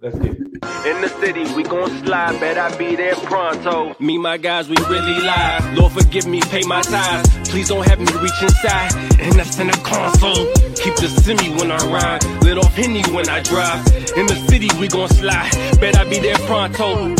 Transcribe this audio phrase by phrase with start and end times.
[0.00, 0.38] Let's get it.
[0.86, 3.96] In the city, we gon' slide, bet I be there pronto.
[3.98, 5.76] Me, my guys, we really live.
[5.76, 7.50] Lord, forgive me, pay my tithes.
[7.50, 10.46] Please don't have me reach inside, and that's in the console.
[10.76, 13.84] Keep the semi when I ride, lit off Henny when I drive.
[14.16, 17.16] In the city, we gon' slide, bet I be there pronto.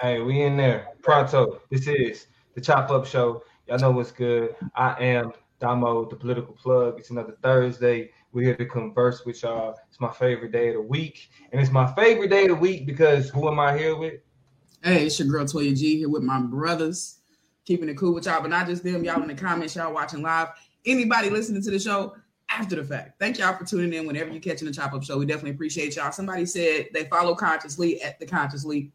[0.00, 0.86] Hey, we in there.
[1.02, 1.62] Pronto.
[1.68, 3.42] This is the Chop Up Show.
[3.66, 4.54] Y'all know what's good.
[4.76, 7.00] I am Damo, the political plug.
[7.00, 8.10] It's another Thursday.
[8.32, 9.76] We're here to converse with y'all.
[9.88, 11.30] It's my favorite day of the week.
[11.52, 14.20] And it's my favorite day of the week because who am I here with?
[14.82, 17.20] Hey, it's your girl Toya G here with my brothers,
[17.64, 19.04] keeping it cool with y'all, but not just them.
[19.04, 20.48] Y'all in the comments, y'all watching live.
[20.84, 22.14] Anybody listening to the show
[22.50, 23.18] after the fact.
[23.18, 25.18] Thank y'all for tuning in whenever you're catching the Chop Up Show.
[25.18, 26.12] We definitely appreciate y'all.
[26.12, 28.92] Somebody said they follow Conscious Lee at the Conscious Lee,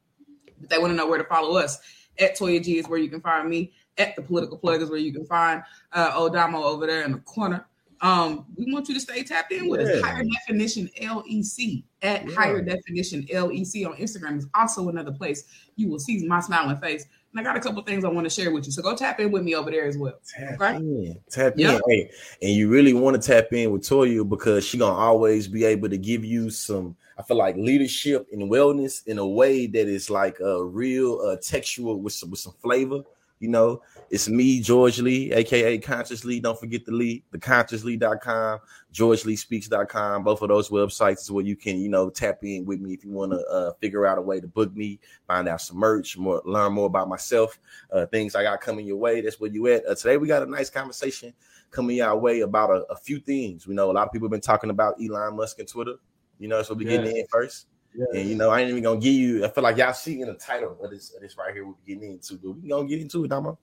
[0.60, 1.80] but they want to know where to follow us.
[2.20, 3.74] At Toya G is where you can find me.
[3.98, 7.20] At the Political Plug is where you can find uh, Odamo over there in the
[7.20, 7.66] corner.
[8.02, 10.02] Um, we want you to stay tapped in with us.
[10.02, 12.34] Higher definition LEC at Yeah.
[12.36, 15.44] higher definition LEC on Instagram is also another place
[15.76, 17.06] you will see my smiling face.
[17.32, 18.72] And I got a couple things I want to share with you.
[18.72, 20.16] So go tap in with me over there as well.
[20.28, 20.78] Tap Okay.
[20.78, 21.76] in, tap Yeah.
[21.76, 25.48] in, hey, and you really want to tap in with Toya because she gonna always
[25.48, 26.96] be able to give you some.
[27.18, 31.38] I feel like leadership and wellness in a way that is like a real uh,
[31.38, 33.04] textual with some with some flavor.
[33.42, 36.40] You know, it's me, George Lee, aka Conscious Lee.
[36.40, 38.60] Don't forget the Lee, the consciouslee.com,
[38.94, 40.24] georgeleespeaks.com.
[40.24, 43.04] Both of those websites is where you can, you know, tap in with me if
[43.04, 46.18] you want to uh, figure out a way to book me, find out some merch,
[46.18, 47.58] more learn more about myself,
[47.92, 49.22] uh, things I got coming your way.
[49.22, 49.86] That's where you at.
[49.88, 51.34] Uh, today we got a nice conversation
[51.72, 53.66] coming our way about a, a few things.
[53.66, 55.96] We know a lot of people have been talking about Elon Musk and Twitter.
[56.38, 57.16] You know, so we getting Yes.
[57.16, 57.68] in first.
[57.94, 59.46] And you know, I ain't even gonna give you.
[59.46, 61.74] I feel like y'all see in the title of this, of this right here, we're
[61.86, 63.58] getting into, but we gonna get into it, Damo.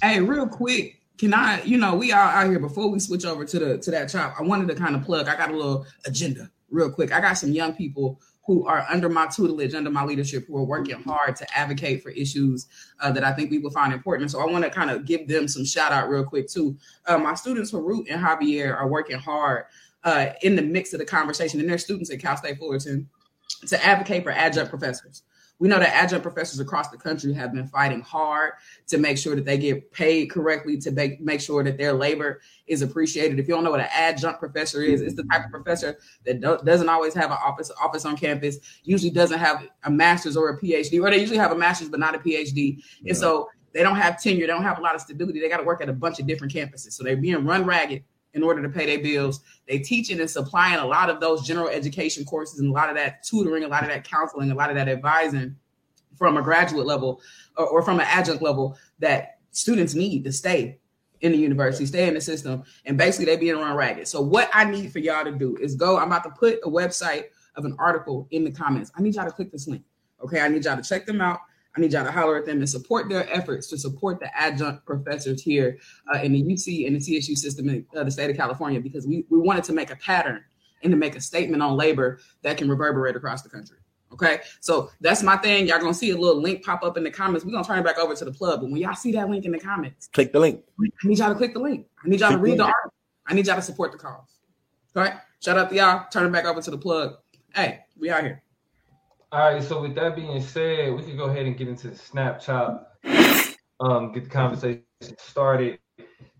[0.00, 3.44] Hey, real quick, can I, you know, we are out here before we switch over
[3.44, 4.34] to the to that chop.
[4.38, 5.28] I wanted to kind of plug.
[5.28, 7.12] I got a little agenda real quick.
[7.12, 10.64] I got some young people who are under my tutelage, under my leadership, who are
[10.64, 12.66] working hard to advocate for issues
[13.00, 14.30] uh, that I think we will find important.
[14.30, 16.76] So I want to kind of give them some shout out real quick too.
[17.06, 19.66] Uh, my students, Harut and Javier, are working hard
[20.04, 23.08] uh, in the mix of the conversation, and they're students at Cal State Fullerton
[23.66, 25.22] to advocate for adjunct professors.
[25.60, 28.52] We know that adjunct professors across the country have been fighting hard
[28.86, 32.40] to make sure that they get paid correctly, to make, make sure that their labor
[32.66, 33.38] is appreciated.
[33.38, 36.40] If you don't know what an adjunct professor is, it's the type of professor that
[36.40, 40.48] do, doesn't always have an office office on campus, usually doesn't have a master's or
[40.48, 42.78] a PhD, or they usually have a master's but not a PhD.
[43.02, 43.10] Yeah.
[43.10, 45.40] And so they don't have tenure, they don't have a lot of stability.
[45.40, 46.92] They got to work at a bunch of different campuses.
[46.92, 48.02] So they're being run ragged
[48.34, 49.40] in order to pay their bills.
[49.66, 52.96] They teaching and supplying a lot of those general education courses and a lot of
[52.96, 55.56] that tutoring, a lot of that counseling, a lot of that advising
[56.16, 57.20] from a graduate level
[57.56, 60.78] or, or from an adjunct level that students need to stay
[61.20, 64.08] in the university, stay in the system, and basically they being run ragged.
[64.08, 65.98] So what I need for y'all to do is go.
[65.98, 67.24] I'm about to put a website
[67.56, 68.90] of an article in the comments.
[68.96, 69.82] I need y'all to click this link.
[70.22, 71.40] Okay, I need y'all to check them out.
[71.76, 74.84] I need y'all to holler at them and support their efforts to support the adjunct
[74.84, 75.78] professors here
[76.12, 79.06] uh, in the UC and the CSU system in uh, the state of California because
[79.06, 80.42] we, we wanted to make a pattern
[80.82, 83.76] and to make a statement on labor that can reverberate across the country.
[84.12, 85.68] Okay, so that's my thing.
[85.68, 87.44] Y'all gonna see a little link pop up in the comments.
[87.44, 89.44] We're gonna turn it back over to the plug, but when y'all see that link
[89.44, 90.64] in the comments, Click the link.
[91.04, 91.86] I need y'all to click the link.
[92.04, 92.94] I need y'all to read the the article.
[93.26, 94.40] I need y'all to support the cause.
[94.96, 96.06] All right, shout out to y'all.
[96.10, 97.18] Turn it back over to the plug.
[97.54, 98.42] Hey, we out here.
[99.32, 101.94] All right, so with that being said, we can go ahead and get into the
[101.94, 102.84] Snapchat,
[103.78, 104.82] um, get the conversation
[105.18, 105.78] started.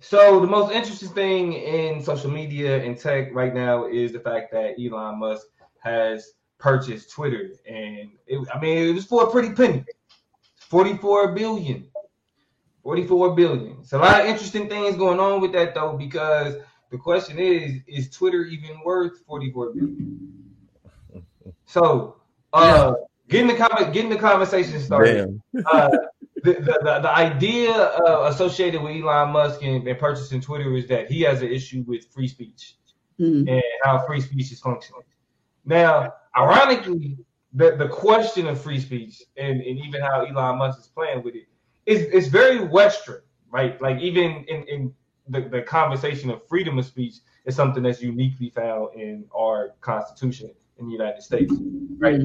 [0.01, 4.51] So the most interesting thing in social media and tech right now is the fact
[4.51, 5.47] that Elon Musk
[5.85, 9.85] has purchased Twitter, and it, I mean it was for a pretty penny,
[10.57, 11.87] forty-four billion.
[12.83, 13.77] 44 billion.
[13.83, 16.57] It's a lot of interesting things going on with that though, because
[16.91, 20.33] the question is, is Twitter even worth 44 billion?
[21.67, 22.20] So
[22.53, 22.95] uh
[23.29, 25.41] getting the comment getting the conversation started.
[25.55, 25.65] Damn.
[25.67, 25.91] Uh
[26.43, 30.89] the, the, the, the idea uh, associated with Elon Musk and, and purchasing Twitter is
[30.89, 32.77] that he has an issue with free speech
[33.21, 33.47] Mhm.
[33.51, 35.03] and how free speech is functioning.
[35.67, 37.19] Now, ironically,
[37.53, 41.35] the, the question of free speech and, and even how Elon Musk is playing with
[41.35, 41.47] it
[41.85, 43.21] is is very Western,
[43.51, 43.81] right?
[43.83, 44.95] Like even in, in
[45.29, 50.53] the, the conversation of freedom of speech is something that's uniquely found in our constitution
[50.81, 51.53] in the United States,
[51.99, 52.23] right?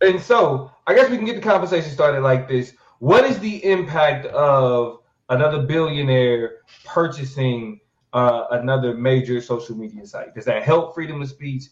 [0.00, 2.74] And so I guess we can get the conversation started like this.
[2.98, 7.80] What is the impact of another billionaire purchasing
[8.12, 10.34] uh, another major social media site?
[10.34, 11.64] Does that help freedom of speech?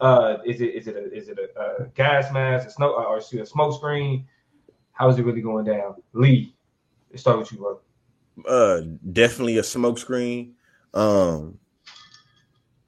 [0.00, 3.18] Uh, is it is it a, is it a, a gas mask, a snow, or
[3.18, 4.26] a smoke screen?
[4.92, 5.96] How is it really going down?
[6.12, 6.54] Lee,
[7.10, 7.80] let's start with you, bro.
[8.48, 8.80] uh
[9.12, 10.54] definitely a smoke screen
[10.94, 11.58] um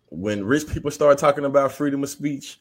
[0.08, 2.60] when rich people start talking about freedom of speech,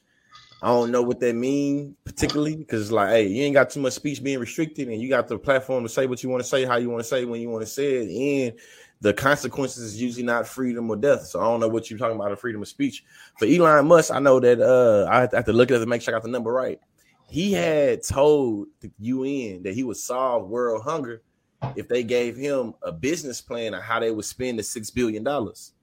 [0.62, 3.81] I don't know what that mean particularly because it's like, hey, you ain't got too
[3.81, 6.50] much speech being restricted, and you got the platform to say what you want to
[6.50, 8.59] say, how you want to say, when you want to say it, and
[9.01, 11.27] the consequences is usually not freedom or death.
[11.27, 13.03] So I don't know what you're talking about in freedom of speech.
[13.38, 16.01] For Elon Musk, I know that uh I have to look at it to make
[16.01, 16.80] sure I got the number right.
[17.30, 21.21] He had told the UN that he would solve world hunger
[21.75, 25.24] if they gave him a business plan on how they would spend the six billion
[25.24, 25.74] dollars.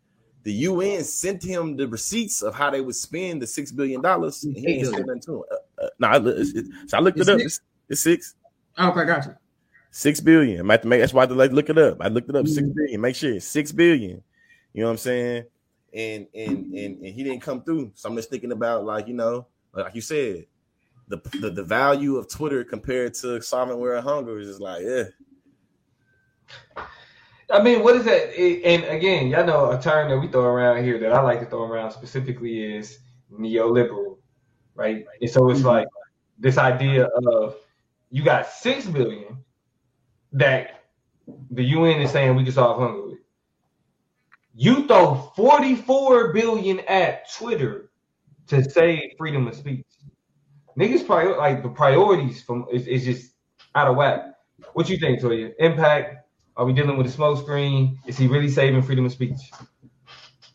[0.44, 4.42] The UN sent him the receipts of how they would spend the six billion dollars.
[4.42, 5.42] He ain't nothing to him.
[5.50, 6.44] Uh, uh, no, I,
[6.86, 7.38] so I looked it up.
[7.38, 8.34] It's, it's six.
[8.78, 9.38] Okay, gotcha.
[9.90, 10.68] Six billion.
[10.68, 11.98] I have to make that's why I had to like look it up.
[12.00, 12.44] I looked it up.
[12.44, 12.54] Mm-hmm.
[12.54, 13.00] Six billion.
[13.00, 14.22] Make sure it's six billion.
[14.72, 15.44] You know what I'm saying?
[15.92, 17.92] And and and and he didn't come through.
[17.94, 20.46] So I'm just thinking about like you know, like you said,
[21.08, 25.04] the the, the value of Twitter compared to solving world hunger is just like yeah.
[27.52, 28.34] I mean, what is that?
[28.38, 31.46] And again, y'all know a term that we throw around here that I like to
[31.46, 32.98] throw around specifically is
[33.30, 34.16] neoliberal,
[34.74, 35.04] right?
[35.20, 35.68] And so it's mm-hmm.
[35.68, 35.88] like
[36.38, 37.56] this idea of
[38.10, 39.36] you got six billion
[40.32, 40.84] that
[41.50, 43.18] the UN is saying we can solve hunger with.
[44.54, 47.90] You throw 44 billion at Twitter
[48.46, 49.84] to save freedom of speech.
[50.78, 53.32] Niggas prior like the priorities from is, is just
[53.74, 54.24] out of whack.
[54.72, 55.52] What you think, Toya?
[55.58, 56.21] Impact
[56.56, 57.98] are we dealing with a smoke screen?
[58.06, 59.38] Is he really saving freedom of speech?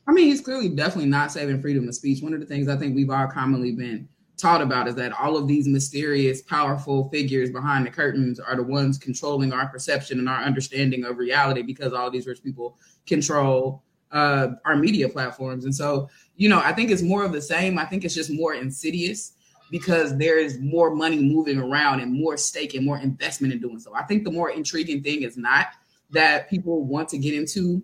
[0.07, 2.21] I mean, he's clearly definitely not saving freedom of speech.
[2.21, 4.07] One of the things I think we've all commonly been
[4.37, 8.63] taught about is that all of these mysterious, powerful figures behind the curtains are the
[8.63, 13.83] ones controlling our perception and our understanding of reality because all these rich people control
[14.11, 15.65] uh, our media platforms.
[15.65, 17.77] And so, you know, I think it's more of the same.
[17.77, 19.33] I think it's just more insidious
[19.69, 23.79] because there is more money moving around and more stake and more investment in doing
[23.79, 23.93] so.
[23.93, 25.67] I think the more intriguing thing is not
[26.11, 27.83] that people want to get into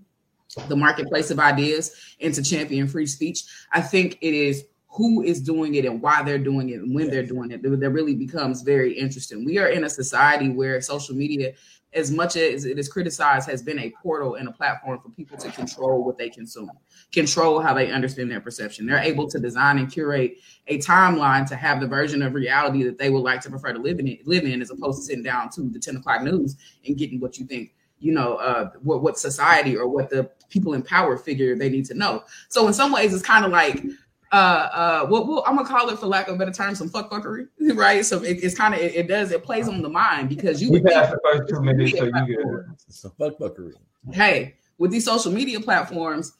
[0.68, 3.44] the marketplace of ideas and to champion free speech.
[3.72, 7.10] I think it is who is doing it and why they're doing it and when
[7.10, 9.44] they're doing it that really becomes very interesting.
[9.44, 11.54] We are in a society where social media,
[11.94, 15.36] as much as it is criticized, has been a portal and a platform for people
[15.38, 16.70] to control what they consume,
[17.12, 18.86] control how they understand their perception.
[18.86, 20.36] They're able to design and curate
[20.68, 23.80] a timeline to have the version of reality that they would like to prefer to
[23.80, 26.56] live in, live in as opposed to sitting down to the 10 o'clock news
[26.86, 27.74] and getting what you think
[28.04, 31.86] you know uh, what what society or what the people in power figure they need
[31.86, 32.24] to know.
[32.50, 33.84] So in some ways, it's kind of like
[34.32, 36.90] uh uh what well, I'm gonna call it for lack of a better term some
[36.90, 38.06] fuckery, right?
[38.06, 40.72] So it, it's kind of it, it, does it plays on the mind because you.
[40.72, 43.74] We passed the first two minutes, so you get some fuckery.
[44.12, 46.34] Hey, with these social media platforms,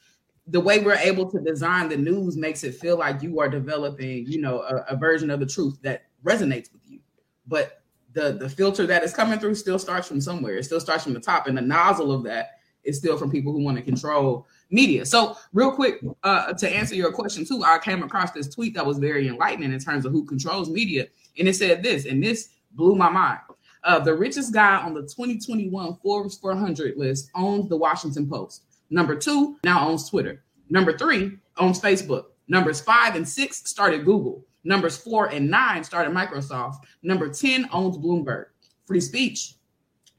[0.48, 4.26] the way we're able to design the news makes it feel like you are developing,
[4.28, 7.00] you know, a, a version of the truth that resonates with you,
[7.48, 7.83] but
[8.14, 10.58] the the filter that is coming through still starts from somewhere.
[10.58, 12.52] It still starts from the top, and the nozzle of that
[12.84, 15.06] is still from people who want to control media.
[15.06, 18.86] So, real quick, uh, to answer your question too, I came across this tweet that
[18.86, 21.08] was very enlightening in terms of who controls media,
[21.38, 23.40] and it said this, and this blew my mind.
[23.84, 28.64] Uh, the richest guy on the 2021 Forbes 400 list owns the Washington Post.
[28.90, 30.44] Number two now owns Twitter.
[30.70, 32.26] Number three owns Facebook.
[32.48, 34.46] Numbers five and six started Google.
[34.64, 36.78] Numbers four and nine started Microsoft.
[37.02, 38.46] Number 10 owns Bloomberg.
[38.86, 39.56] Free speech.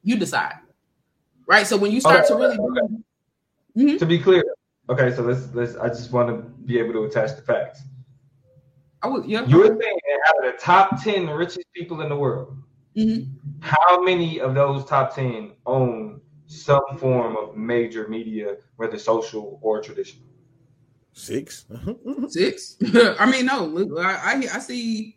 [0.02, 0.54] You decide.
[1.46, 1.66] Right.
[1.66, 2.28] So when you start okay.
[2.28, 2.94] to really okay.
[3.76, 3.96] mm-hmm.
[3.96, 4.44] to be clear,
[4.88, 7.82] okay, so let's let's I just want to be able to attach the facts.
[9.02, 9.44] I would yeah.
[9.46, 12.56] You're saying out of the top 10 richest people in the world,
[12.96, 13.30] mm-hmm.
[13.60, 19.82] how many of those top 10 own some form of major media, whether social or
[19.82, 20.26] traditional?
[21.14, 21.64] Six.
[22.28, 22.76] Six.
[23.18, 23.98] I mean, no.
[23.98, 25.16] I, I, I see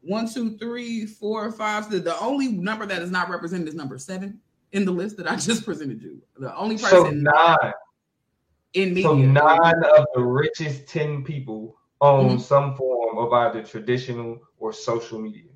[0.00, 1.90] one, two, three, four, five.
[1.90, 4.40] The, the only number that is not represented is number seven
[4.72, 6.22] in the list that I just presented you.
[6.38, 7.72] The only person so nine
[8.74, 9.02] in media.
[9.02, 12.38] So nine of the richest ten people own mm-hmm.
[12.38, 15.50] some form of either traditional or social media.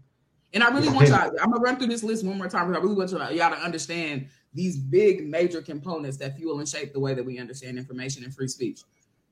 [0.52, 1.30] And I really want y'all.
[1.40, 3.54] I'm gonna run through this list one more time because I really want y'all, y'all
[3.54, 7.78] to understand these big major components that fuel and shape the way that we understand
[7.78, 8.80] information and free speech.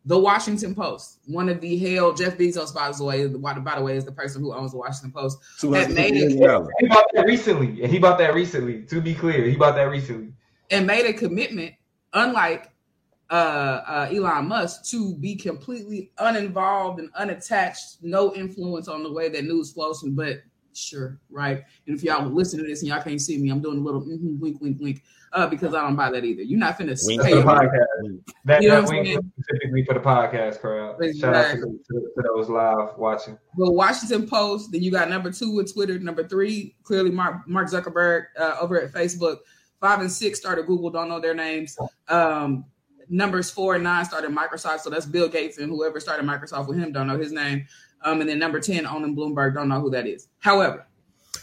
[0.08, 3.94] The Washington Post, one of the hell, Jeff Bezos, by the way, by the way,
[3.94, 5.36] is the person who owns the Washington Post.
[5.60, 6.30] That made it.
[6.30, 8.84] He bought that recently, and he bought that recently.
[8.84, 10.32] To be clear, he bought that recently,
[10.70, 11.74] and made a commitment,
[12.14, 12.70] unlike
[13.28, 19.28] uh, uh, Elon Musk, to be completely uninvolved and unattached, no influence on the way
[19.28, 20.02] that news flows.
[20.02, 20.38] But
[20.72, 21.62] sure, right?
[21.86, 24.00] And if y'all listen to this and y'all can't see me, I'm doing a little
[24.00, 26.42] mm-hmm, wink, wink, wink, uh, because I don't buy that either.
[26.42, 28.20] You're not finna wink pay the podcast.
[28.44, 30.96] That, you know that wink specifically for the podcast crowd.
[31.00, 31.20] Exactly.
[31.20, 33.38] Shout out to, to, to, those live watching.
[33.56, 34.72] Well, Washington Post.
[34.72, 35.98] Then you got number two with Twitter.
[35.98, 39.38] Number three, clearly Mark Mark Zuckerberg uh, over at Facebook.
[39.80, 40.90] Five and six started Google.
[40.90, 41.78] Don't know their names.
[42.08, 42.64] Um,
[43.08, 44.80] numbers four and nine started Microsoft.
[44.80, 47.66] So that's Bill Gates and whoever started Microsoft with him, don't know his name.
[48.02, 50.28] Um, and then number 10, owning Bloomberg, don't know who that is.
[50.38, 50.86] However,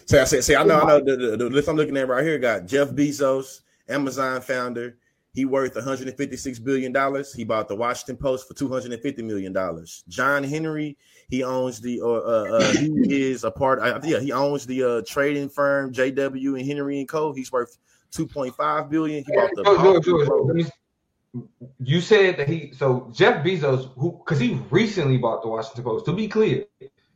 [0.06, 2.08] say, I say, say, I know, I know the, the, the list I'm looking at
[2.08, 4.98] right here got Jeff Bezos, Amazon founder.
[5.34, 7.34] He worth 156 billion dollars.
[7.34, 10.04] He bought the Washington Post for 250 million dollars.
[10.08, 10.98] John Henry,
[11.30, 13.80] he owns the, uh, uh, uh he is a part.
[13.80, 17.34] Uh, yeah, he owns the uh, trading firm JW and Henry and Co.
[17.34, 17.78] He's worth
[18.14, 19.26] 2.5 billion.
[19.28, 19.64] He bought the.
[19.64, 20.72] George, George, George,
[21.82, 26.06] you said that he so Jeff Bezos, who because he recently bought the Washington Post.
[26.06, 26.64] To be clear,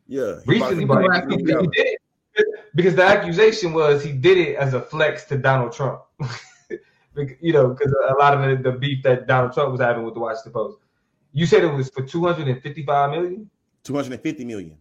[0.07, 1.39] yeah, recently bought, bought it.
[1.39, 1.99] He, he did it
[2.75, 6.01] because the accusation was he did it as a flex to Donald Trump.
[7.41, 10.13] you know, because a lot of the, the beef that Donald Trump was having with
[10.13, 10.77] the Washington Post.
[11.31, 13.49] You said it was for 255 million?
[13.83, 14.77] 250 million.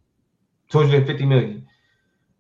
[0.71, 1.67] 250 million.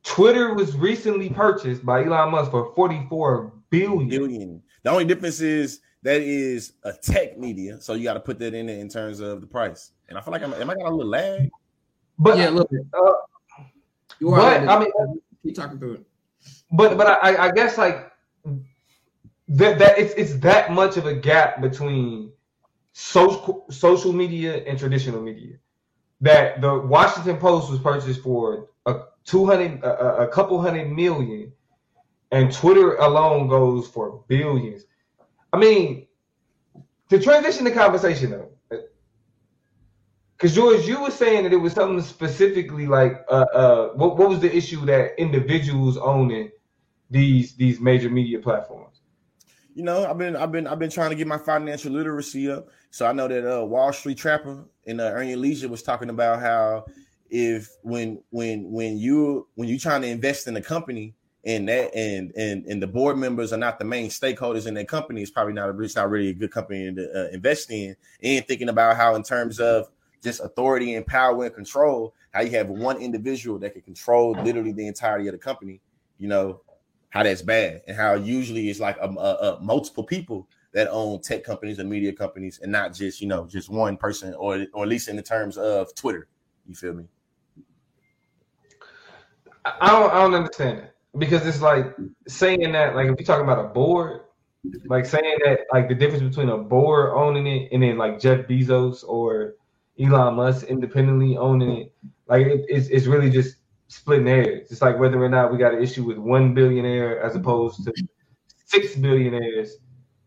[0.02, 4.08] Twitter was recently purchased by Elon Musk for 44 billion.
[4.08, 4.62] billion.
[4.82, 8.54] The only difference is that is a tech media, so you got to put that
[8.54, 9.92] in there in terms of the price.
[10.08, 11.50] And I feel like I'm, am I got a little lag?
[12.18, 12.68] But yeah, a little.
[12.92, 13.12] Uh,
[14.20, 14.40] you are.
[14.40, 16.06] But I mean, keep talking through it.
[16.72, 18.10] But but I, I guess like
[19.48, 22.32] that that it's it's that much of a gap between
[22.92, 25.56] social social media and traditional media
[26.20, 31.52] that the Washington Post was purchased for a two hundred a, a couple hundred million,
[32.32, 34.84] and Twitter alone goes for billions.
[35.52, 36.06] I mean,
[37.10, 38.50] to transition the conversation though,
[40.36, 44.28] because George, you were saying that it was something specifically like uh uh what what
[44.28, 46.50] was the issue that individuals owning
[47.10, 48.87] these these major media platforms?
[49.78, 52.66] You know, I've been I've been I've been trying to get my financial literacy up.
[52.90, 56.40] So I know that uh, Wall Street Trapper and uh, Your Leisure was talking about
[56.40, 56.86] how
[57.30, 61.94] if when when when you when you're trying to invest in a company and that
[61.94, 65.30] and and and the board members are not the main stakeholders in that company, it's
[65.30, 67.94] probably not a it's not really a good company to uh, invest in.
[68.20, 69.86] And thinking about how in terms of
[70.24, 74.72] just authority and power and control, how you have one individual that can control literally
[74.72, 75.80] the entirety of the company.
[76.18, 76.62] You know
[77.10, 81.20] how that's bad, and how usually it's like a, a, a multiple people that own
[81.20, 84.82] tech companies and media companies, and not just you know just one person, or or
[84.82, 86.28] at least in the terms of Twitter.
[86.66, 87.04] You feel me?
[89.80, 91.96] I don't, I don't understand it because it's like
[92.26, 94.22] saying that like if you're talking about a board,
[94.86, 98.46] like saying that like the difference between a board owning it and then like Jeff
[98.46, 99.54] Bezos or
[99.98, 101.92] Elon Musk independently owning it,
[102.28, 103.56] like it, it's it's really just
[103.88, 104.70] splitting hairs.
[104.70, 107.92] It's like whether or not we got an issue with one billionaire as opposed to
[108.64, 109.76] six billionaires.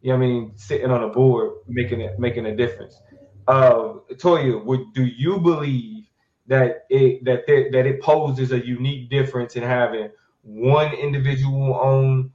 [0.01, 0.51] You know what I mean?
[0.55, 2.99] Sitting on a board making it making a difference.
[3.47, 6.05] Uh, Toya, would do you believe
[6.47, 10.09] that it that there, that it poses a unique difference in having
[10.41, 12.31] one individual own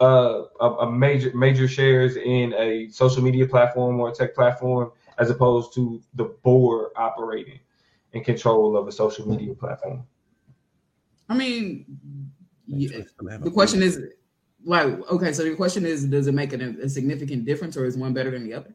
[0.00, 4.92] uh, a, a, major major shares in a social media platform or a tech platform
[5.18, 7.58] as opposed to the board operating
[8.12, 10.04] in control of a social media platform?
[11.28, 11.84] I mean,
[12.66, 13.00] yeah,
[13.40, 14.00] the question is
[14.64, 17.96] like, okay, so the question is, does it make a, a significant difference, or is
[17.96, 18.74] one better than the other?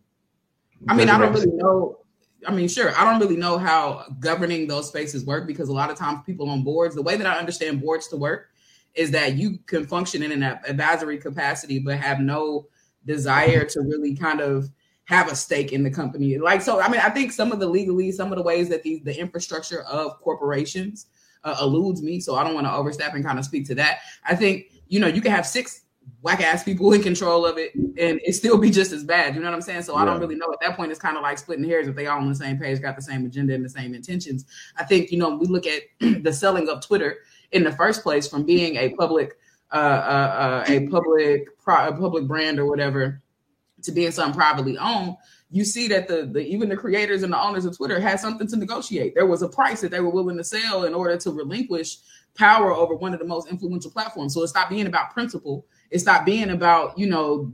[0.87, 1.99] I mean, I don't really know.
[2.45, 5.89] I mean, sure, I don't really know how governing those spaces work because a lot
[5.89, 8.49] of times people on boards, the way that I understand boards to work
[8.93, 12.67] is that you can function in an advisory capacity but have no
[13.05, 14.69] desire to really kind of
[15.05, 16.37] have a stake in the company.
[16.37, 18.83] Like so, I mean, I think some of the legally, some of the ways that
[18.83, 21.07] the the infrastructure of corporations
[21.43, 22.19] uh, eludes me.
[22.19, 23.99] So I don't want to overstep and kind of speak to that.
[24.25, 25.81] I think you know you can have six
[26.21, 29.35] whack ass people in control of it and it still be just as bad.
[29.35, 29.83] You know what I'm saying?
[29.83, 30.01] So yeah.
[30.01, 30.51] I don't really know.
[30.51, 32.57] At that point, it's kind of like splitting hairs if they all on the same
[32.57, 34.45] page, got the same agenda and the same intentions.
[34.77, 35.83] I think you know we look at
[36.23, 37.19] the selling of Twitter
[37.51, 39.37] in the first place from being a public
[39.71, 43.21] uh, uh, uh, a public pro- a public brand or whatever
[43.81, 45.15] to being something privately owned
[45.53, 48.47] you see that the, the even the creators and the owners of twitter had something
[48.47, 51.31] to negotiate there was a price that they were willing to sell in order to
[51.31, 51.97] relinquish
[52.35, 55.99] power over one of the most influential platforms so it stopped being about principle it
[55.99, 57.51] stopped being about you know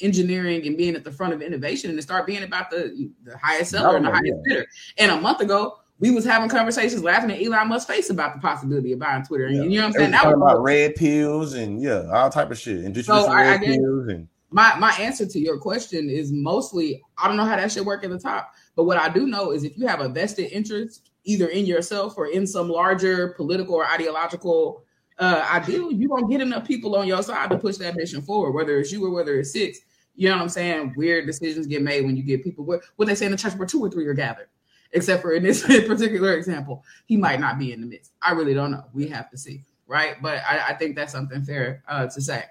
[0.00, 3.36] engineering and being at the front of innovation and it started being about the, the
[3.38, 4.66] highest seller and the oh, highest bidder
[4.98, 8.40] and a month ago we was having conversations laughing at Elon Musk's face about the
[8.40, 9.48] possibility of buying Twitter.
[9.48, 9.62] Yeah.
[9.62, 10.10] You know what I'm saying?
[10.12, 12.84] That was about red pills and yeah, all type of shit.
[12.84, 16.32] And just so I, red I pills and my my answer to your question is
[16.32, 19.26] mostly I don't know how that should work at the top, but what I do
[19.26, 23.28] know is if you have a vested interest either in yourself or in some larger
[23.30, 24.84] political or ideological
[25.18, 28.52] uh, ideal, you're gonna get enough people on your side to push that mission forward,
[28.52, 29.80] whether it's you or whether it's six.
[30.14, 30.94] You know what I'm saying?
[30.96, 32.64] Weird decisions get made when you get people.
[32.64, 34.48] What, what they say in the church where two or three are gathered
[34.92, 38.12] except for in this particular example, he might not be in the midst.
[38.22, 38.84] I really don't know.
[38.92, 40.16] We have to see, right?
[40.22, 42.44] But I, I think that's something fair uh, to say.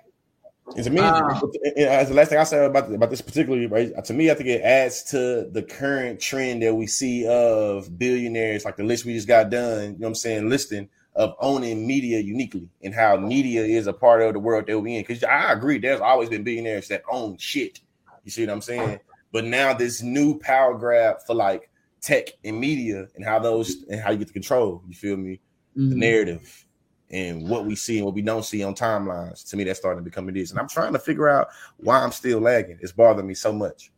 [0.76, 1.40] And to me, uh,
[1.78, 3.92] as the last thing I said about about this particularly, right?
[4.04, 8.66] To me, I think it adds to the current trend that we see of billionaires,
[8.66, 9.84] like the list we just got done.
[9.84, 10.50] You know what I'm saying?
[10.50, 14.80] Listing of owning media uniquely and how media is a part of the world that
[14.80, 15.02] we're in.
[15.02, 17.80] Because I agree, there's always been billionaires that own shit.
[18.24, 19.00] You see what I'm saying?
[19.32, 21.72] But now this new power grab for like
[22.02, 24.84] tech and media and how those and how you get to control.
[24.88, 25.40] You feel me?
[25.76, 25.90] Mm-hmm.
[25.90, 26.67] The narrative
[27.12, 29.48] and what we see and what we don't see on timelines.
[29.50, 30.52] To me, that's starting to become it is.
[30.52, 32.80] And I'm trying to figure out why I'm still lagging.
[32.82, 33.92] It's bothering me so much.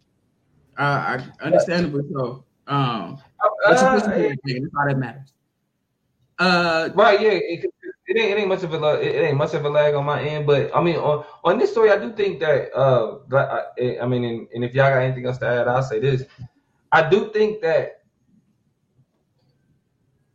[0.77, 2.43] Uh, I understandably so.
[2.67, 5.33] Um, uh, uh, how that matters.
[6.37, 7.65] Uh, right, yeah, it,
[8.07, 10.21] it, ain't, it ain't much of a it ain't much of a lag on my
[10.21, 14.07] end, but I mean on on this story, I do think that uh, I, I
[14.07, 16.23] mean, and, and if y'all got anything else to add, I'll say this.
[16.91, 18.03] I do think that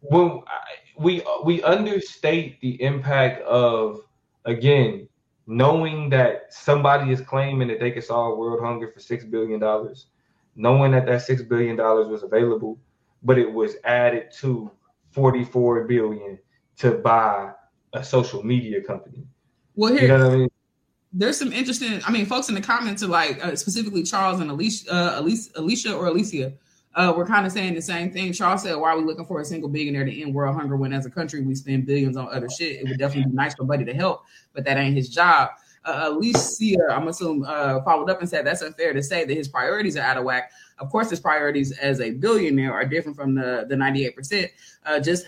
[0.01, 0.43] when
[0.97, 4.01] we we understate the impact of
[4.45, 5.09] again
[5.47, 10.07] knowing that somebody is claiming that they could solve world hunger for six billion dollars,
[10.57, 12.79] knowing that that six billion dollars was available,
[13.23, 14.71] but it was added to
[15.11, 16.39] forty four billion
[16.79, 17.53] to buy
[17.93, 19.25] a social media company.
[19.75, 20.49] Well, here, you know what I mean?
[21.13, 22.01] There's some interesting.
[22.07, 25.51] I mean, folks in the comments are like uh, specifically Charles and Alicia, uh, Alicia,
[25.57, 26.53] Alicia or Alicia
[26.95, 28.33] uh, we're kind of saying the same thing.
[28.33, 30.93] Charles said, "Why are we looking for a single billionaire to end world hunger when,
[30.93, 32.81] as a country, we spend billions on other shit?
[32.81, 35.51] It would definitely be nice for Buddy to help, but that ain't his job."
[35.85, 39.49] Uh, Alicia, I'm assuming, uh, followed up and said, "That's unfair to say that his
[39.49, 40.53] priorities are out of whack.
[40.79, 44.51] Of course, his priorities as a billionaire are different from the the 98 percent.
[44.87, 45.27] Uh, just."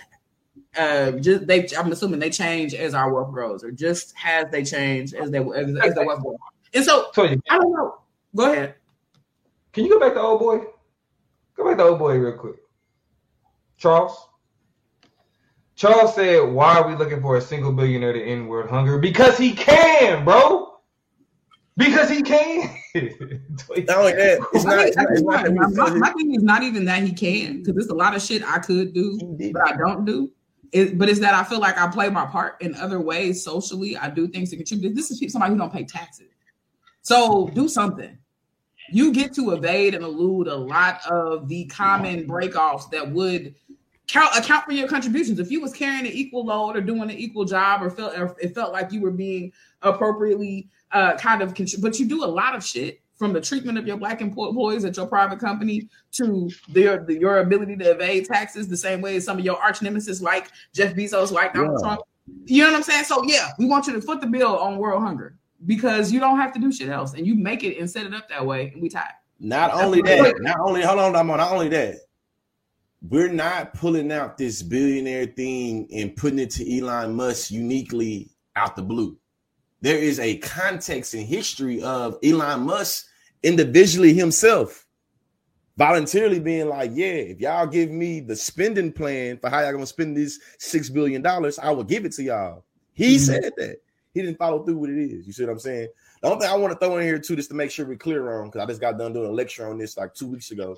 [0.79, 4.63] Uh, just they, I'm assuming they change as our wealth grows, or just as they
[4.63, 6.37] change as they as, as the wealth grows.
[6.75, 7.99] And so, I don't know.
[8.35, 8.75] Go ahead.
[9.73, 10.65] Can you go back to old boy?
[11.57, 12.57] Go back to old boy real quick.
[13.79, 14.29] Charles.
[15.75, 18.99] Charles said, "Why are we looking for a single billionaire to end world hunger?
[18.99, 20.79] Because he can, bro.
[21.77, 22.61] Because he can."
[22.95, 24.87] not only that, it's not.
[24.87, 27.89] It's not, it's not my, my, thing is not even that he can, because there's
[27.89, 29.19] a lot of shit I could do,
[29.53, 30.31] but I don't do.
[30.73, 33.97] It, but it's that I feel like I play my part in other ways socially.
[33.97, 34.95] I do things to contribute.
[34.95, 36.29] This is somebody who don't pay taxes,
[37.03, 38.19] so do something
[38.91, 43.55] you get to evade and elude a lot of the common breakoffs that would
[44.09, 45.39] count account for your contributions.
[45.39, 48.37] If you was carrying an equal load or doing an equal job, or felt or
[48.41, 52.55] it felt like you were being appropriately uh, kind of, but you do a lot
[52.55, 57.03] of shit from the treatment of your black employees at your private company to their
[57.03, 60.21] the, your ability to evade taxes the same way as some of your arch nemesis
[60.21, 61.89] like Jeff Bezos, like Donald yeah.
[61.89, 62.03] Trump.
[62.45, 63.05] You know what I'm saying?
[63.05, 66.39] So yeah, we want you to foot the bill on world hunger because you don't
[66.39, 68.71] have to do shit else and you make it and set it up that way
[68.73, 69.11] and we tie.
[69.39, 71.97] Not That's only that, not only hold on, I'm on, not only that,
[73.09, 78.77] we're not pulling out this billionaire thing and putting it to Elon Musk uniquely out
[78.77, 79.17] the blue.
[79.83, 83.07] There is a context and history of Elon Musk
[83.43, 84.87] individually himself
[85.77, 89.87] voluntarily being like, yeah, if y'all give me the spending plan for how y'all gonna
[89.87, 92.65] spend this six billion dollars, I will give it to y'all.
[92.95, 93.25] He mm-hmm.
[93.25, 93.77] said that
[94.17, 95.27] he didn't follow through what it is.
[95.27, 95.89] You see what I'm saying?
[96.23, 97.97] The only thing I want to throw in here too, just to make sure we're
[97.97, 100.51] clear on, because I just got done doing a lecture on this like two weeks
[100.53, 100.75] ago.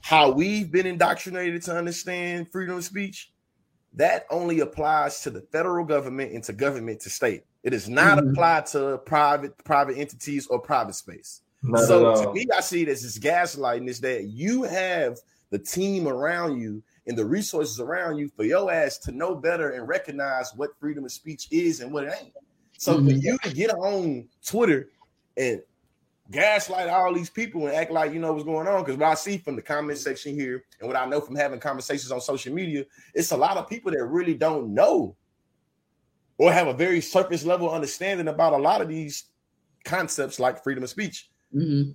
[0.00, 3.32] How we've been indoctrinated to understand freedom of speech,
[3.94, 7.42] that only applies to the federal government and to government to state.
[7.64, 8.30] It does not mm-hmm.
[8.30, 11.40] apply to private private entities or private space.
[11.64, 15.18] Not so to me, I see it as this gaslighting is that you have
[15.50, 16.80] the team around you
[17.10, 21.04] and the resources around you for your ass to know better and recognize what freedom
[21.04, 22.32] of speech is and what it ain't.
[22.78, 23.08] So mm-hmm.
[23.08, 24.90] for you to get on Twitter
[25.36, 25.60] and
[26.30, 29.14] gaslight all these people and act like you know what's going on, because what I
[29.14, 32.54] see from the comment section here and what I know from having conversations on social
[32.54, 35.16] media, it's a lot of people that really don't know
[36.38, 39.24] or have a very surface level understanding about a lot of these
[39.84, 41.28] concepts like freedom of speech.
[41.52, 41.90] Mm-hmm.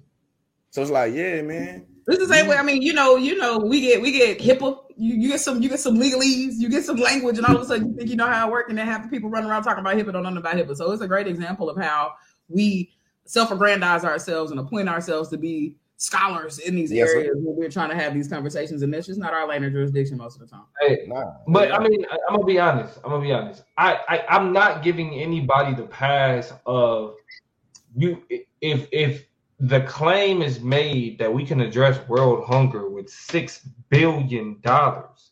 [0.71, 1.85] So it's like, yeah, man.
[2.07, 2.55] It's the same way.
[2.55, 4.79] I mean, you know, you know, we get we get HIPAA.
[4.97, 7.61] You, you get some you get some legalese, you get some language, and all of
[7.61, 9.49] a sudden you think you know how it works, and then have the people running
[9.49, 10.75] around talking about HIPAA, don't know about HIPAA.
[10.75, 12.13] So it's a great example of how
[12.47, 12.91] we
[13.25, 17.89] self-aggrandize ourselves and appoint ourselves to be scholars in these yes, areas where we're trying
[17.89, 20.47] to have these conversations, and that's just not our lane of jurisdiction most of the
[20.47, 20.65] time.
[20.81, 22.99] Hey, nah, but I mean, I, am gonna be honest.
[23.03, 23.63] I'm gonna be honest.
[23.77, 27.15] I, I I'm not giving anybody the pass of
[27.95, 28.21] you
[28.61, 29.25] if if
[29.59, 35.31] the claim is made that we can address world hunger with six billion dollars,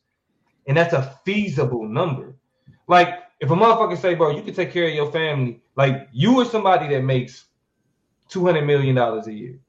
[0.68, 2.36] and that's a feasible number.
[2.88, 6.40] Like if a motherfucker say, "Bro, you can take care of your family," like you
[6.40, 7.46] are somebody that makes
[8.30, 9.60] two hundred million dollars a year,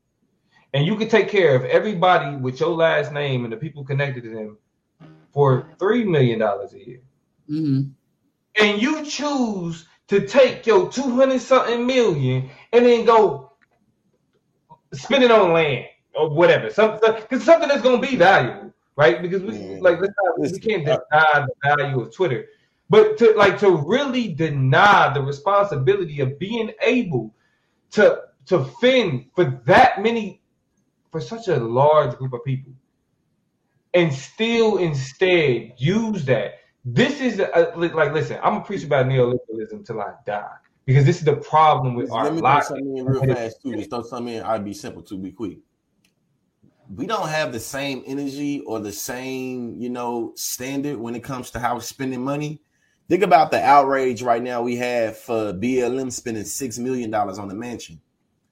[0.73, 4.23] and you can take care of everybody with your last name and the people connected
[4.23, 4.59] to them
[5.33, 7.01] for three million dollars a year,
[7.51, 7.89] mm-hmm.
[8.63, 13.44] and you choose to take your 200 something million and then go
[14.95, 16.71] spend it on land or whatever.
[16.71, 19.21] Something because something that's gonna be valuable, right?
[19.21, 19.81] Because we Man.
[19.81, 22.47] like not, we can't deny the value of Twitter.
[22.91, 27.35] But to like to really deny the responsibility of being able
[27.93, 30.43] to to fend for that many
[31.11, 32.73] for such a large group of people
[33.95, 36.55] and still instead use that.
[36.85, 41.19] This is a, like listen, I'm a preacher about neoliberalism till I die because this
[41.19, 43.77] is the problem with our Let me throw something in real fast too.
[43.77, 44.43] Just throw something in.
[44.43, 45.59] I'd be simple to be quick.
[46.95, 51.51] We don't have the same energy or the same, you know, standard when it comes
[51.53, 52.61] to how we're spending money.
[53.09, 57.49] Think about the outrage right now we have for BLM spending six million dollars on
[57.49, 58.01] the mansion.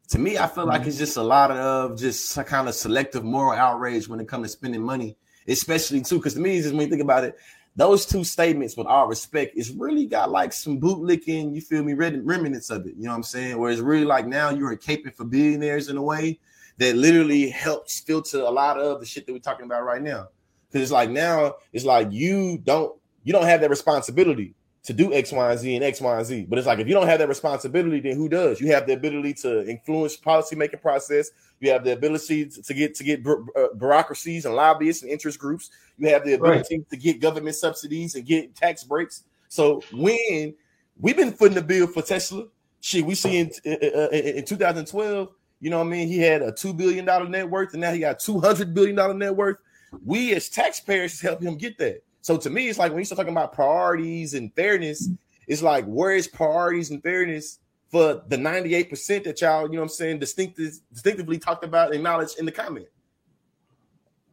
[0.09, 0.89] To me, I feel like mm-hmm.
[0.89, 4.47] it's just a lot of just some kind of selective moral outrage when it comes
[4.47, 5.17] to spending money,
[5.49, 6.17] especially too.
[6.17, 7.37] Because to me, just when you think about it,
[7.75, 11.95] those two statements, with all respect, is really got like some bootlicking, you feel me,
[11.95, 12.95] remnants of it.
[12.97, 13.59] You know what I'm saying?
[13.59, 16.39] Where it's really like now you're a caping for billionaires in a way
[16.79, 20.29] that literally helps filter a lot of the shit that we're talking about right now.
[20.69, 25.15] Because it's like now it's like you don't you don't have that responsibility to do
[25.15, 26.47] X, Y, and Z and X, Y, and Z.
[26.49, 28.61] But it's like if you don't have that responsibility, then who does?
[28.61, 31.31] You have the ability to influence policy making process.
[31.61, 35.39] You have the ability to, get to get bu- uh, bureaucracies and lobbyists and interest
[35.39, 35.71] groups.
[35.99, 39.23] You have the ability to get government subsidies and get tax breaks.
[39.49, 40.55] So when
[40.99, 42.47] we've been footing the bill for Tesla,
[42.81, 45.29] shit, we see in uh, in 2012,
[45.61, 46.09] you know what I mean?
[46.09, 48.97] He had a two billion dollar net worth, and now he got two hundred billion
[48.97, 49.59] dollar net worth.
[50.05, 52.03] We as taxpayers help him get that.
[52.23, 55.09] So to me, it's like when you start talking about priorities and fairness,
[55.47, 57.59] it's like where is priorities and fairness
[57.91, 62.39] for the 98% that y'all, you know what I'm saying, distinctive, distinctively talked about, acknowledged
[62.39, 62.87] in the comment.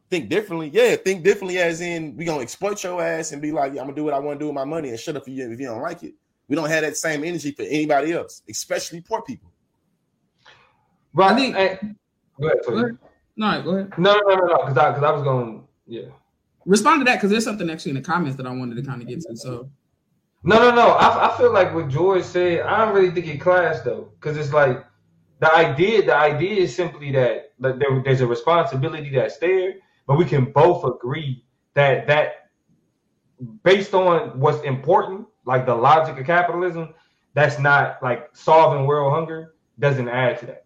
[0.08, 0.96] Think differently, yeah.
[0.96, 3.96] Think differently, as in we gonna exploit your ass and be like, yeah, I'm gonna
[3.96, 5.60] do what I want to do with my money and shut up for you if
[5.60, 6.14] you don't like it.
[6.48, 9.52] We don't have that same energy for anybody else, especially poor people.
[11.12, 11.32] Right.
[11.32, 11.96] I think- and-
[12.40, 12.98] go ahead, Go ahead.
[13.36, 13.98] No, go ahead.
[13.98, 15.64] No, no, no, no, because I because I was going, to.
[15.86, 16.08] yeah.
[16.66, 19.00] Respond to that because there's something actually in the comments that I wanted to kind
[19.02, 19.36] of get to.
[19.36, 19.70] So
[20.42, 20.88] No, no, no.
[20.92, 22.60] I, I feel like what George said.
[22.60, 24.84] I don't really think it clashed though, because it's like
[25.40, 26.04] the idea.
[26.04, 29.74] The idea is simply that that there, there's a responsibility that's there,
[30.06, 31.44] but we can both agree
[31.74, 32.50] that that
[33.62, 36.94] based on what's important, like the logic of capitalism,
[37.34, 39.54] that's not like solving world hunger.
[39.78, 40.64] Doesn't add to that.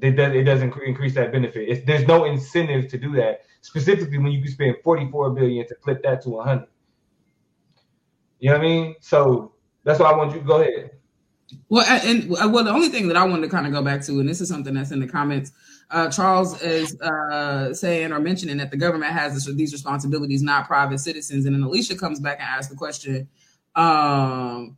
[0.00, 1.68] It, does, it doesn't increase that benefit.
[1.68, 3.42] It's, there's no incentive to do that.
[3.62, 6.66] Specifically, when you can spend 44 billion to flip that to 100.
[8.38, 8.94] You know what I mean?
[9.00, 9.52] So
[9.84, 10.92] that's why I want you to go ahead.
[11.68, 14.02] Well, and and- well, the only thing that I wanted to kind of go back
[14.02, 15.52] to, and this is something that's in the comments.
[15.90, 20.66] Uh, Charles is uh, saying or mentioning that the government has this, these responsibilities, not
[20.66, 21.46] private citizens.
[21.46, 23.28] And then Alicia comes back and asks the question.
[23.74, 24.76] Um,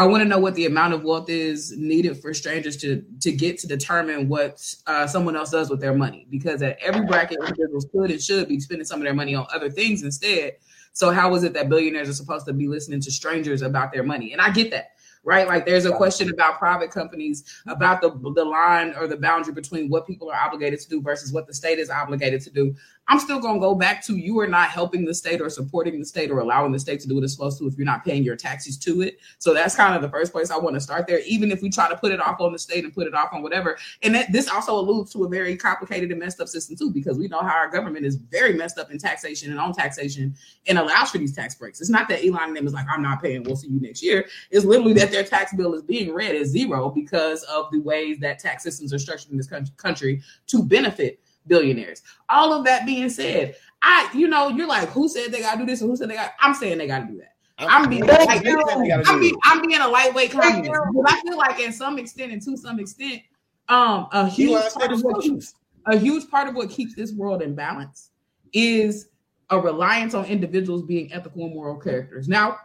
[0.00, 3.32] I want to know what the amount of wealth is needed for strangers to to
[3.32, 7.38] get to determine what uh, someone else does with their money, because at every bracket,
[7.40, 10.52] individuals could and should be spending some of their money on other things instead.
[10.92, 14.04] So how is it that billionaires are supposed to be listening to strangers about their
[14.04, 14.32] money?
[14.32, 14.92] And I get that,
[15.24, 15.46] right?
[15.48, 19.88] Like there's a question about private companies about the the line or the boundary between
[19.88, 22.74] what people are obligated to do versus what the state is obligated to do.
[23.08, 25.98] I'm still going to go back to you are not helping the state or supporting
[25.98, 28.04] the state or allowing the state to do what it's supposed to if you're not
[28.04, 29.18] paying your taxes to it.
[29.38, 31.20] So that's kind of the first place I want to start there.
[31.20, 33.30] Even if we try to put it off on the state and put it off
[33.32, 36.76] on whatever, and that, this also alludes to a very complicated and messed up system
[36.76, 39.72] too, because we know how our government is very messed up in taxation and on
[39.72, 40.34] taxation
[40.66, 41.80] and allows for these tax breaks.
[41.80, 44.02] It's not that Elon and them is like, I'm not paying, we'll see you next
[44.02, 44.26] year.
[44.50, 48.18] It's literally that their tax bill is being read as zero because of the ways
[48.18, 52.02] that tax systems are structured in this country to benefit billionaires.
[52.28, 55.66] All of that being said, I, you know, you're like, who said they gotta do
[55.66, 56.32] this and who said they got?
[56.40, 57.34] I'm saying they gotta do that.
[57.60, 58.62] I'm being Thank like, you.
[59.06, 62.30] I'm being, I'm being a lightweight Thank communist, but I feel like, in some extent,
[62.30, 63.22] and to some extent,
[63.68, 65.54] um, a huge part of what keeps
[65.86, 68.10] a huge part of what keeps this world in balance
[68.52, 69.08] is
[69.50, 72.28] a reliance on individuals being ethical and moral characters.
[72.28, 72.58] Now,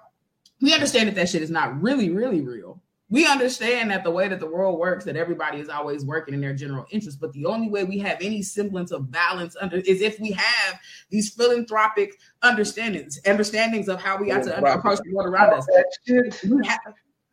[0.62, 2.82] we understand that that shit is not really, really real.
[3.14, 6.42] We understand that the way that the world works, that everybody is always working in
[6.42, 7.20] their general interest.
[7.22, 10.80] But the only way we have any semblance of balance under is if we have
[11.12, 14.80] these philanthropic understandings, understandings of how we got to Right.
[14.80, 15.64] approach the world around us.
[15.68, 16.34] That shit.
[16.66, 16.80] Have,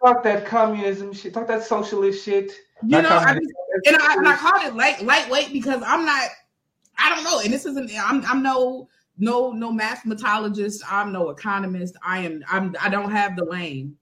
[0.05, 1.33] Talk that communism shit.
[1.33, 2.53] Talk that socialist shit.
[2.87, 3.51] you know, I just,
[3.87, 6.29] and I, and I called it light lightweight because I'm not
[6.99, 11.97] I don't know and this isn't I'm I'm no no no mathematologist I'm no economist
[12.05, 13.97] I am I'm I don't have the lane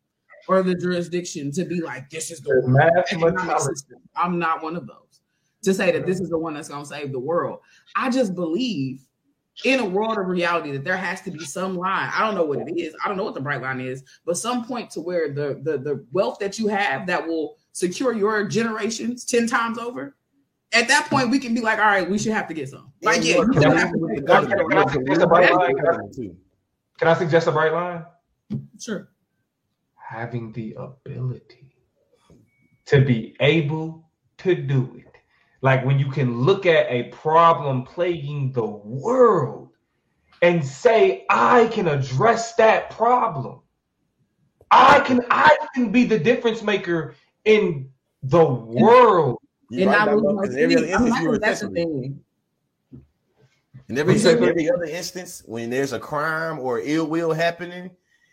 [0.48, 3.98] or the jurisdiction to be like this is the The economic system.
[4.16, 5.20] I'm not one of those
[5.62, 7.60] to say that this is the one that's going to save the world
[7.94, 9.00] I just believe
[9.64, 12.08] in a world of reality that there has to be some line.
[12.14, 12.94] I don't know what it is.
[13.04, 15.78] I don't know what the bright line is, but some point to where the the,
[15.78, 20.14] the wealth that you have that will secure your generations 10 times over.
[20.72, 22.92] At that point, we can be like, all right, we should have to get some.
[23.02, 25.74] Like, yeah, you Can have to I- get can can I suggest a bright line?
[26.98, 28.04] Can I suggest a bright line?
[28.78, 29.08] Sure.
[30.08, 31.76] Having the ability
[32.86, 35.14] to be able to do it.
[35.60, 39.68] Like when you can look at a problem plaguing the world
[40.40, 43.60] and say, I can address that problem.
[44.70, 47.90] I can I can be the difference maker in
[48.22, 49.38] the world.
[49.70, 50.16] You and right, not Dr.
[50.16, 50.76] lose no Because every.
[50.94, 52.20] I mean, instance, I that's the thing.
[53.88, 54.48] In every, What you say, Bill?
[54.48, 57.90] every other instance, when there's a crime or ill will happening,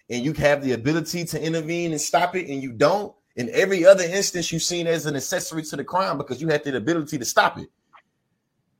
[0.09, 3.85] and you have the ability to intervene and stop it, and you don't, in every
[3.85, 7.17] other instance, you're seen as an accessory to the crime because you had the ability
[7.17, 7.67] to stop it.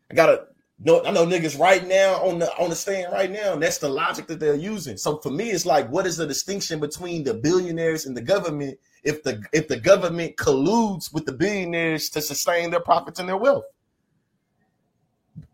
[0.10, 0.48] I gotta
[0.80, 1.04] know.
[1.04, 4.28] I know niggas right now on the on the stand right now, that's the logic
[4.28, 4.98] that they're using.
[4.98, 8.78] So for me, it's like, what is the distinction between the billionaires and the government
[9.04, 13.38] if the if the government colludes with the billionaires to sustain their profits and their
[13.38, 13.66] wealth?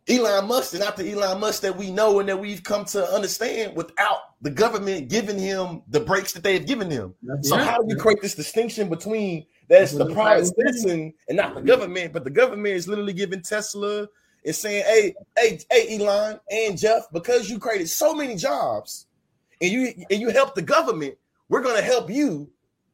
[0.09, 3.05] Elon Musk is not the Elon Musk that we know and that we've come to
[3.13, 7.13] understand without the government giving him the breaks that they've given him.
[7.43, 7.63] So Yeah.
[7.63, 11.55] how do you create this distinction between that's the That's what private citizen and not
[11.55, 14.07] the government, but the government is literally giving Tesla
[14.43, 19.05] and saying, "Hey, hey, hey, Elon and Jeff, because you created so many jobs
[19.61, 21.15] and you and you help the government,
[21.47, 22.49] we're gonna help you."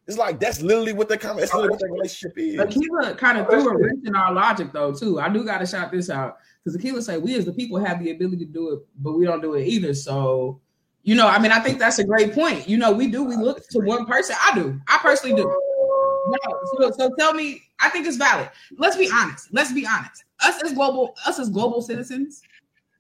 [0.08, 1.40] It's like that's literally what the comment.
[1.40, 2.56] That's literally what that relationship is.
[2.56, 5.20] Akilah kind of threw a wrench in our logic though too.
[5.20, 8.04] I do got to shout this out because Akilah say we as the people have
[8.04, 9.94] the ability to do it, but we don't do it either.
[9.94, 10.60] So,
[11.04, 12.68] you know, I mean, I think that's a great point.
[12.68, 13.24] You know, we do.
[13.24, 14.36] We look to one person.
[14.44, 14.80] I do.
[14.88, 15.44] I personally do.
[15.46, 18.50] No, so, so tell me, I think it's valid.
[18.78, 19.48] Let's be honest.
[19.54, 20.26] Let's be honest.
[20.42, 22.42] Us as global, us as global citizens,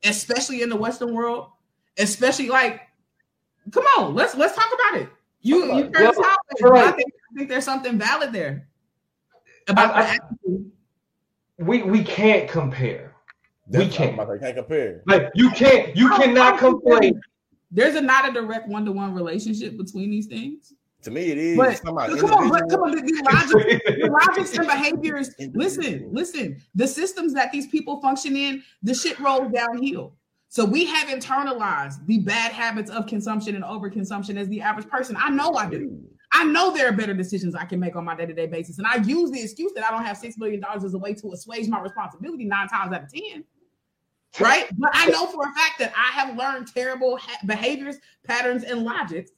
[0.06, 1.49] especially in the Western world,
[1.97, 2.82] especially like,
[3.71, 5.10] come on, let's let's talk about it.
[5.41, 6.86] You you heard Well, right.
[6.86, 8.69] I think I think there's something valid there
[9.67, 10.17] about I- I-
[11.60, 13.07] We we can't compare.
[13.69, 14.13] That's we can't.
[14.13, 15.03] about can't compare.
[15.08, 17.19] Like you can't you cannot complain.
[17.69, 20.73] There's a not a direct one to one relationship between these things.
[21.03, 21.58] To me, it is.
[21.58, 25.32] But It's talking come on, but come on, the, the logic, the logics and behaviors.
[25.53, 26.62] Listen, listen.
[26.75, 30.15] The systems that these people function in, the shit rolls downhill.
[30.49, 35.15] So we have internalized the bad habits of consumption and overconsumption as the average person.
[35.19, 35.99] I know I do.
[36.32, 38.77] I know there are better decisions I can make on my day-to-day basis.
[38.77, 41.13] And I use the excuse that I don't have six million dollars as a way
[41.13, 43.43] to assuage my responsibility nine times out of ten.
[44.39, 44.65] Right?
[44.77, 48.83] But I know for a fact that I have learned terrible ha- behaviors, patterns, and
[48.83, 49.31] logics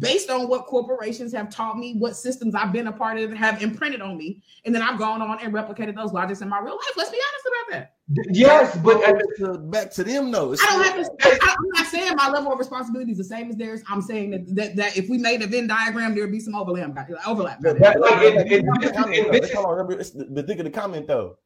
[0.00, 3.62] based on what corporations have taught me, what systems I've been a part of have
[3.62, 4.42] imprinted on me.
[4.64, 6.90] And then I've gone on and replicated those logics in my real life.
[6.96, 7.94] Let's be honest about that.
[8.34, 10.52] Yes, but back to, back to them though.
[10.52, 11.44] It's I don't like- have to.
[11.44, 13.82] I, I'm not saying my level of responsibility is the same as theirs.
[13.88, 16.54] I'm saying that that, that if we made a Venn diagram, there would be some
[16.56, 16.90] overlap.
[17.26, 17.58] Overlap.
[17.62, 19.30] But- That- like, but- it- but- it- but- this is- comment, and though.
[19.32, 21.38] this Let's is- on, remember, it's the, the think of the comment though.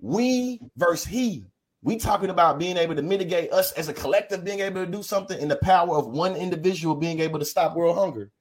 [0.00, 1.44] We versus he.
[1.86, 5.04] We talking about being able to mitigate us as a collective being able to do
[5.04, 8.32] something and the power of one individual being able to stop world hunger.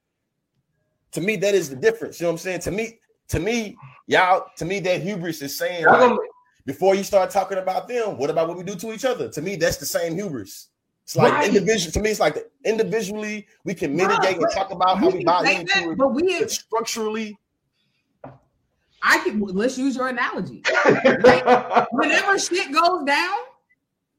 [1.12, 2.20] To me, that is the difference.
[2.20, 2.62] You know what I'm saying?
[2.62, 3.78] To me, to me,
[4.08, 6.18] y'all, to me, that hubris is saying like,
[6.66, 9.30] before you start talking about them, what about what we do to each other?
[9.30, 10.70] To me, that's the same hubris.
[11.04, 11.48] It's like Right.
[11.48, 11.92] individual.
[11.92, 15.24] To me, it's like the, individually we can mitigate and talk about how We we
[15.24, 15.98] buy into it.
[16.00, 17.38] but we, structurally,
[19.06, 19.40] I can.
[19.40, 20.64] Let's use your analogy.
[21.92, 23.38] Whenever shit goes down,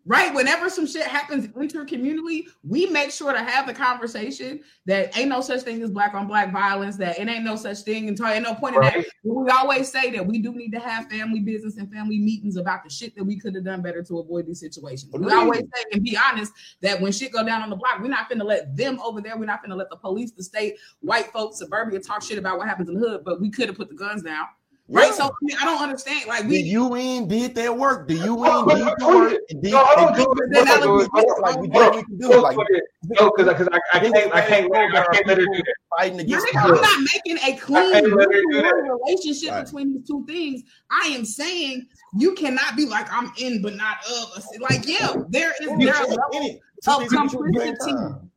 [0.07, 0.33] right?
[0.33, 5.40] Whenever some shit happens intercommunally, we make sure to have the conversation that ain't no
[5.40, 6.96] such thing as black on black violence.
[6.96, 9.05] That it ain't no such thing, and ain't no point in that.
[9.25, 12.85] We always say that we do need to have family business and family meetings about
[12.85, 15.12] the shit that we could have done better to avoid these situations.
[15.12, 18.07] We always say and be honest that when shit go down on the block, we're
[18.07, 19.37] not finna let them over there.
[19.37, 22.68] We're not finna let the police, the state, white folks, suburbia talk shit about what
[22.68, 23.25] happens in the hood.
[23.25, 24.46] But we could have put the guns down,
[24.88, 25.07] right?
[25.09, 25.12] Yeah.
[25.12, 26.27] So I, mean, I don't understand.
[26.27, 28.09] Like the we, UN did their work.
[28.09, 29.33] The UN Oh, did the work.
[29.51, 30.37] and did- No, hold on, and did dude.
[30.37, 31.09] the No, work.
[31.14, 32.40] no, no, Like we did Bro, what we can do.
[32.40, 35.53] Like no, because because I, I can't I can't let I can't let her do
[35.57, 35.75] that.
[35.99, 38.62] fighting against nigga, I'm not making a clean can't let her do that.
[38.75, 39.64] one-to-one relationship Right.
[39.64, 40.62] between these two things.
[40.90, 44.33] I am saying you cannot be like I'm in but not of.
[44.37, 44.46] Us.
[44.61, 46.61] Like yeah, there is You there are can't levels in it.
[46.85, 48.29] Two of things can be true at the same complicity.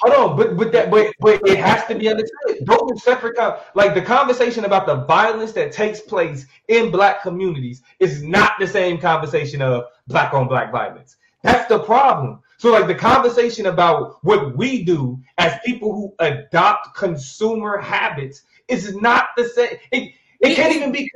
[0.00, 2.64] Hold on, but but that but but it has to be understood.
[2.66, 3.36] Those are separate.
[3.36, 8.52] con- Like the conversation about the violence that takes place in black communities is not
[8.60, 11.16] the same conversation of black on black violence.
[11.42, 12.40] That's the problem.
[12.58, 18.94] So like the conversation about what we do as people who adopt consumer habits is
[18.96, 19.78] not the same.
[19.90, 21.10] It, it can't even be.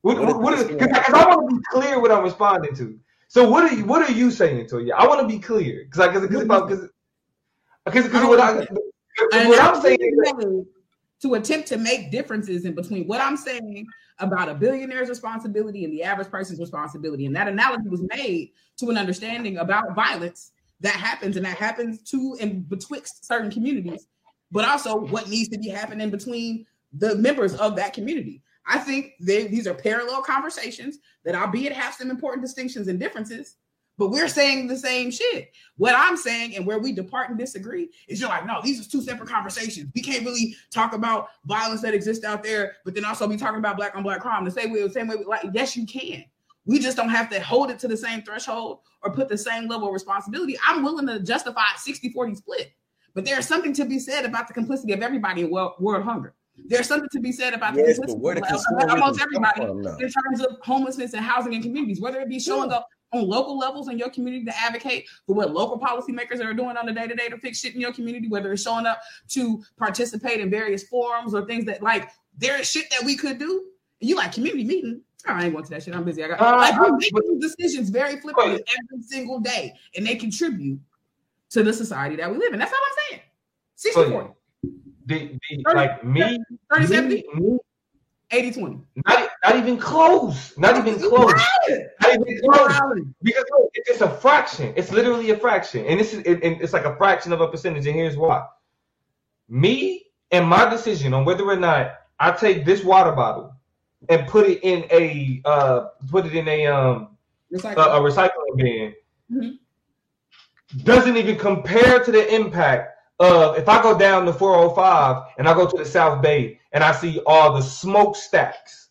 [0.00, 0.64] What, what, what is?
[0.64, 2.98] Because I want to be clear what I'm responding to.
[3.28, 4.92] So what are you what are you saying to you?
[4.92, 6.88] I want to be clear because because because because
[7.84, 8.66] because what I
[9.46, 10.66] what I'm saying is
[11.22, 13.86] to attempt to make differences in between what I'm saying
[14.18, 17.26] about a billionaire's responsibility and the average person's responsibility.
[17.26, 22.02] And that analogy was made to an understanding about violence that happens and that happens
[22.10, 24.06] to and betwixt certain communities,
[24.50, 28.42] but also what needs to be happening between the members of that community.
[28.66, 33.56] I think they, these are parallel conversations that, albeit have some important distinctions and differences,
[34.02, 35.52] but we're saying the same shit.
[35.76, 38.90] What I'm saying and where we depart and disagree is you're like, no, these are
[38.90, 39.92] two separate conversations.
[39.94, 43.60] We can't really talk about violence that exists out there, but then also be talking
[43.60, 45.18] about black on black crime the same way, the same way.
[45.24, 46.24] Like, yes, you can.
[46.66, 49.68] We just don't have to hold it to the same threshold or put the same
[49.68, 50.58] level of responsibility.
[50.66, 52.72] I'm willing to justify 60 40 split,
[53.14, 56.34] but there's something to be said about the complicity of everybody in world, world hunger.
[56.66, 58.50] There's something to be said about yes, the complicity
[58.82, 62.70] of almost everybody in terms of homelessness and housing and communities, whether it be showing
[62.70, 62.78] yeah.
[62.78, 66.76] up on local levels in your community to advocate for what local policymakers are doing
[66.76, 69.00] on the day to day to fix shit in your community, whether it's showing up
[69.28, 73.38] to participate in various forums or things that like there is shit that we could
[73.38, 73.64] do.
[74.00, 75.02] And you like community meeting.
[75.28, 75.94] Oh, I ain't going to that shit.
[75.94, 76.24] I'm busy.
[76.24, 80.16] I got uh, like we make these decisions very flippantly every single day, and they
[80.16, 80.80] contribute
[81.50, 82.58] to the society that we live in.
[82.58, 83.22] That's all I'm saying.
[83.76, 84.28] 60 40.
[85.04, 86.38] The, the, 30, like me,
[86.72, 87.58] 30 70, me,
[88.32, 88.80] 80 20.
[89.06, 90.56] Not, not even close.
[90.56, 91.40] Not even close.
[91.68, 93.02] Not even close.
[93.22, 94.72] Because look, it's a fraction.
[94.76, 95.84] It's literally a fraction.
[95.86, 97.86] And this is it, it's like a fraction of a percentage.
[97.86, 98.46] And here's why.
[99.48, 103.54] Me and my decision on whether or not I take this water bottle
[104.08, 107.16] and put it in a uh put it in a um
[107.52, 107.76] Recycle.
[107.76, 108.94] a, a, recycling bin
[109.30, 110.82] mm-hmm.
[110.84, 112.91] doesn't even compare to the impact
[113.22, 116.82] of if I go down the 405 and I go to the South Bay and
[116.82, 118.88] I see all the smokestacks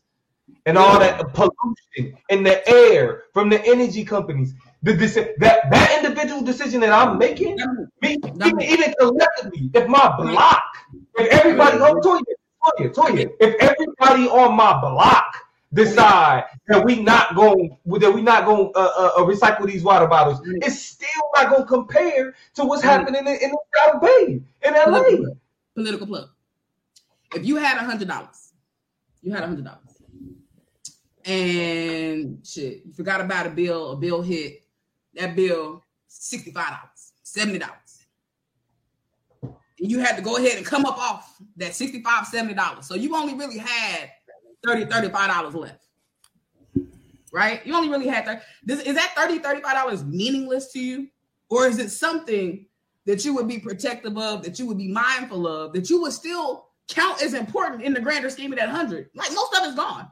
[0.66, 4.54] and all that pollution in the air from the energy companies.
[4.84, 4.94] The,
[5.40, 7.56] that that individual decision that I'm making,
[8.02, 10.64] me, even, even collectively, if my block,
[11.18, 12.22] if everybody, oh, Toya,
[12.64, 15.36] Toya, Toya, if everybody on my block
[15.74, 19.84] decide that we not going that we not going to uh, uh, uh, recycle these
[19.84, 24.02] water bottles, it's still not going to compare to what's happening in, in the South
[24.02, 25.04] Bay in LA.
[25.04, 25.38] Political,
[25.76, 26.30] political plug.
[27.34, 28.54] If you had a hundred dollars,
[29.22, 30.02] you had a hundred dollars,
[31.26, 33.92] and shit, you forgot about a bill.
[33.92, 34.64] A bill hit.
[35.14, 37.76] That bill sixty five dollars, seventy dollars.
[39.82, 42.84] And you had to go ahead and come up off that 65 $70.
[42.84, 44.12] So you only really had
[44.66, 45.86] 30 $35 left.
[47.34, 47.66] Right?
[47.66, 48.42] You only really had 30.
[48.64, 51.08] This, is that 30 $35 meaningless to you?
[51.50, 52.66] Or is it something
[53.06, 56.14] that you would be protective of, that you would be mindful of, that you would
[56.14, 59.10] still count as important in the grander scheme of that 100?
[59.16, 60.10] Like most of it's gone.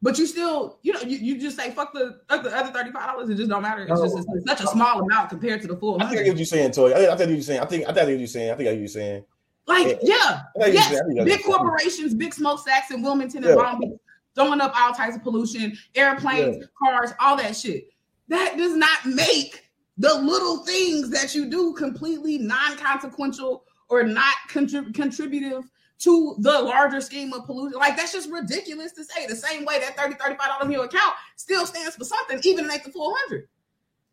[0.00, 2.92] But you still, you know, you, you just say fuck the, fuck the other thirty
[2.92, 3.28] five dollars.
[3.30, 3.82] It just don't matter.
[3.82, 6.00] It's just it's, such a small amount compared to the full.
[6.00, 6.92] I think I get what you're saying, Toy.
[6.92, 7.60] I, I think you're saying.
[7.60, 8.50] I think I think what you're saying.
[8.52, 9.24] I think I what you're saying.
[9.68, 13.62] Like, yeah, yes, big corporations, big smokestacks in Wilmington and yeah.
[13.62, 13.98] Long Beach,
[14.34, 16.64] throwing up all types of pollution, airplanes, yeah.
[16.82, 17.90] cars, all that shit.
[18.28, 24.94] That does not make the little things that you do completely non-consequential or not contrib-
[24.94, 25.64] contributive
[25.98, 27.78] to the larger scheme of pollution.
[27.78, 29.26] Like that's just ridiculous to say.
[29.26, 32.76] The same way that 30 $35 in your account still stands for something, even if
[32.76, 33.46] it's the 400.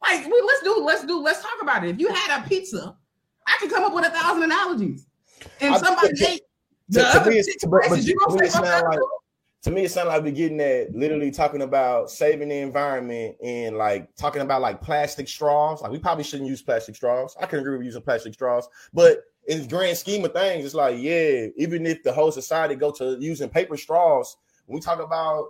[0.01, 1.91] Like we, let's do, let's do, let's talk about it.
[1.91, 2.97] If you had a pizza,
[3.47, 5.07] I could come up with a thousand analogies
[5.61, 6.41] and somebody ate
[6.89, 8.99] the to, to me, it's, but, but, you to me, it sound like
[9.63, 13.75] to me, it sounds like we're getting at literally talking about saving the environment and
[13.75, 15.81] like talking about like plastic straws.
[15.81, 17.35] Like we probably shouldn't use plastic straws.
[17.41, 20.75] I can agree with using plastic straws, but in the grand scheme of things, it's
[20.75, 24.99] like, yeah, even if the whole society go to using paper straws, when we talk
[24.99, 25.47] about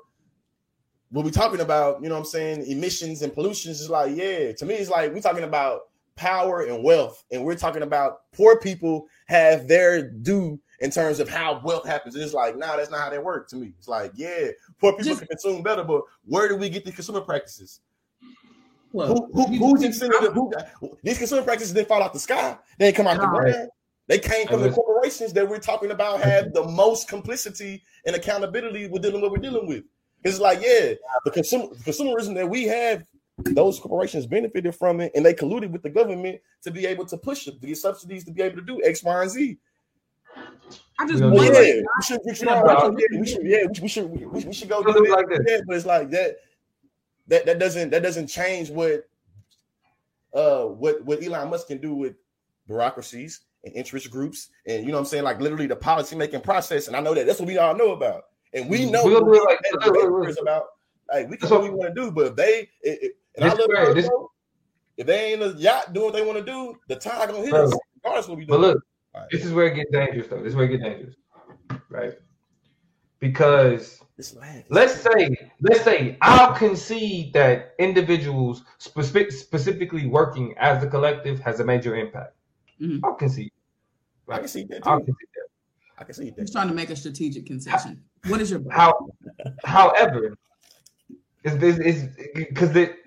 [1.09, 4.53] what we talking about, you know what I'm saying, emissions and pollutions, is like, yeah,
[4.53, 5.81] to me, it's like we're talking about
[6.15, 11.29] power and wealth, and we're talking about poor people have their due in terms of
[11.29, 12.15] how wealth happens.
[12.15, 13.73] And it's like, nah, that's not how that works to me.
[13.77, 16.91] It's like, yeah, poor people Just, can consume better, but where do we get the
[16.91, 17.79] consumer practices?
[18.91, 20.33] Well, who, who, who's incentive?
[20.33, 20.53] Who,
[21.03, 22.57] these consumer practices didn't fall out the sky.
[22.77, 23.69] They didn't come out the ground.
[24.07, 28.87] They came from the corporations that we're talking about have the most complicity and accountability
[28.87, 29.83] with dealing with what we're dealing with.
[30.23, 30.93] It's like, yeah,
[31.25, 33.03] the consumer consumerism that we have
[33.37, 37.17] those corporations benefited from it and they colluded with the government to be able to
[37.17, 39.57] push it, to get subsidies to be able to do X, Y, and Z.
[40.99, 42.49] I just want yeah, we should, we should,
[43.19, 45.63] we should, yeah, we should, we, we should go do it like that.
[45.67, 46.37] But it's like that,
[47.27, 49.07] that, that doesn't, that doesn't change what,
[50.33, 52.15] uh, what, what Elon Musk can do with
[52.67, 56.41] bureaucracies and interest groups, and you know what I'm saying, like literally the policy making
[56.41, 56.87] process.
[56.87, 59.45] And I know that that's what we all know about, and we know we'll what
[59.45, 60.65] like, about.
[61.11, 62.69] Like we can what we want to do, but if they,
[63.37, 64.09] And I look at this,
[64.97, 67.51] if they ain't a yacht doing what they want to do, the tide gonna hit
[67.51, 67.73] bro, us.
[67.95, 68.51] Regardless what we do.
[68.51, 68.83] But look,
[69.13, 69.27] right.
[69.31, 70.41] this is where it gets dangerous, though.
[70.41, 71.15] This is where it gets dangerous,
[71.89, 72.13] right?
[73.19, 73.99] Because
[74.69, 81.59] let's say, let's say, I'll concede that individuals specific, specifically working as a collective has
[81.59, 82.35] a major impact.
[82.81, 83.03] Mm-hmm.
[83.03, 83.51] I'll concede.
[84.25, 84.37] Right?
[84.37, 84.83] I can see that.
[84.83, 84.89] Too.
[84.89, 85.47] I'll concede that.
[85.97, 86.39] I can see that.
[86.39, 88.03] He's trying to make a strategic concession.
[88.27, 89.09] what is your how?
[89.63, 90.35] However,
[91.43, 92.97] is because it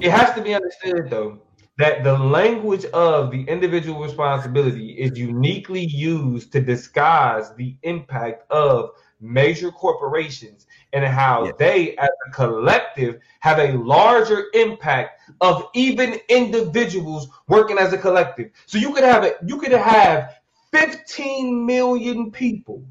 [0.00, 1.40] it has to be understood though
[1.76, 8.90] that the language of the individual responsibility is uniquely used to disguise the impact of
[9.20, 17.28] major corporations and how they as a collective have a larger impact of even individuals
[17.48, 18.50] working as a collective.
[18.66, 20.36] So you could have it you could have
[20.72, 22.84] 15 million people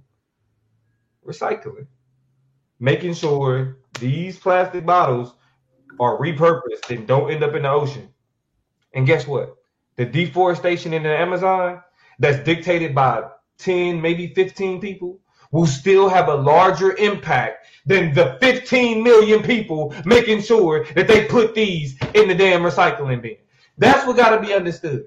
[1.26, 1.88] recycling
[2.80, 5.36] making sure these plastic bottles
[6.00, 8.10] are repurposed and don't end up in the ocean.
[8.94, 9.56] And guess what?
[9.96, 11.82] The deforestation in the Amazon
[12.20, 13.24] that's dictated by
[13.60, 15.20] 10, maybe 15 people
[15.52, 21.26] will still have a larger impact than the 15 million people making sure that they
[21.26, 23.38] put these in the damn recycling bin.
[23.78, 25.06] That's what got to be understood.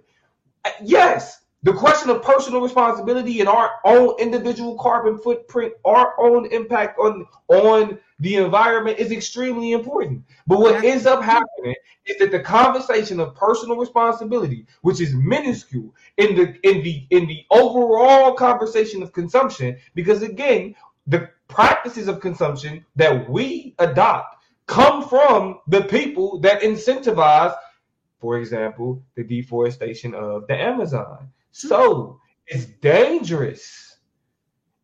[0.83, 6.99] Yes, the question of personal responsibility and our own individual carbon footprint, our own impact
[6.99, 10.25] on on the environment is extremely important.
[10.47, 11.75] But what ends up happening
[12.07, 17.27] is that the conversation of personal responsibility, which is minuscule in the in the in
[17.27, 20.75] the overall conversation of consumption, because again,
[21.07, 24.37] the practices of consumption that we adopt
[24.67, 27.55] come from the people that incentivize,
[28.21, 33.96] for example, the deforestation of the Amazon so it's dangerous.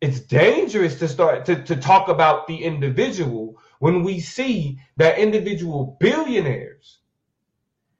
[0.03, 5.95] It's dangerous to start to, to talk about the individual when we see that individual
[6.01, 6.99] billionaires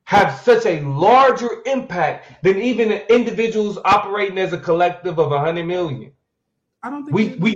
[0.03, 5.63] have such a larger impact than even individuals operating as a collective of a hundred
[5.65, 6.11] million.
[6.83, 7.55] I don't think we we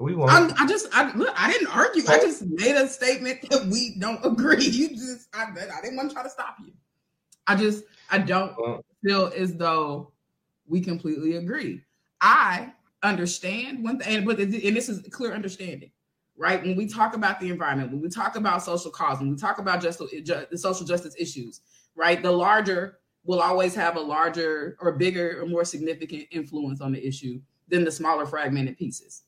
[0.00, 0.32] we won't.
[0.32, 1.32] I, I just I look.
[1.38, 2.02] I didn't argue.
[2.08, 4.56] I just made a statement that we don't agree.
[4.70, 6.72] You just I, I didn't want to try to stop you.
[7.46, 8.56] I just I don't
[9.04, 10.10] feel as though
[10.66, 11.82] we completely agree.
[12.26, 12.72] I
[13.04, 15.92] understand one thing, but and this is clear understanding,
[16.36, 16.60] right?
[16.60, 19.58] When we talk about the environment, when we talk about social cause, when we talk
[19.58, 21.60] about just the social justice issues,
[21.94, 22.20] right?
[22.20, 27.06] The larger will always have a larger or bigger or more significant influence on the
[27.06, 29.22] issue than the smaller fragmented pieces.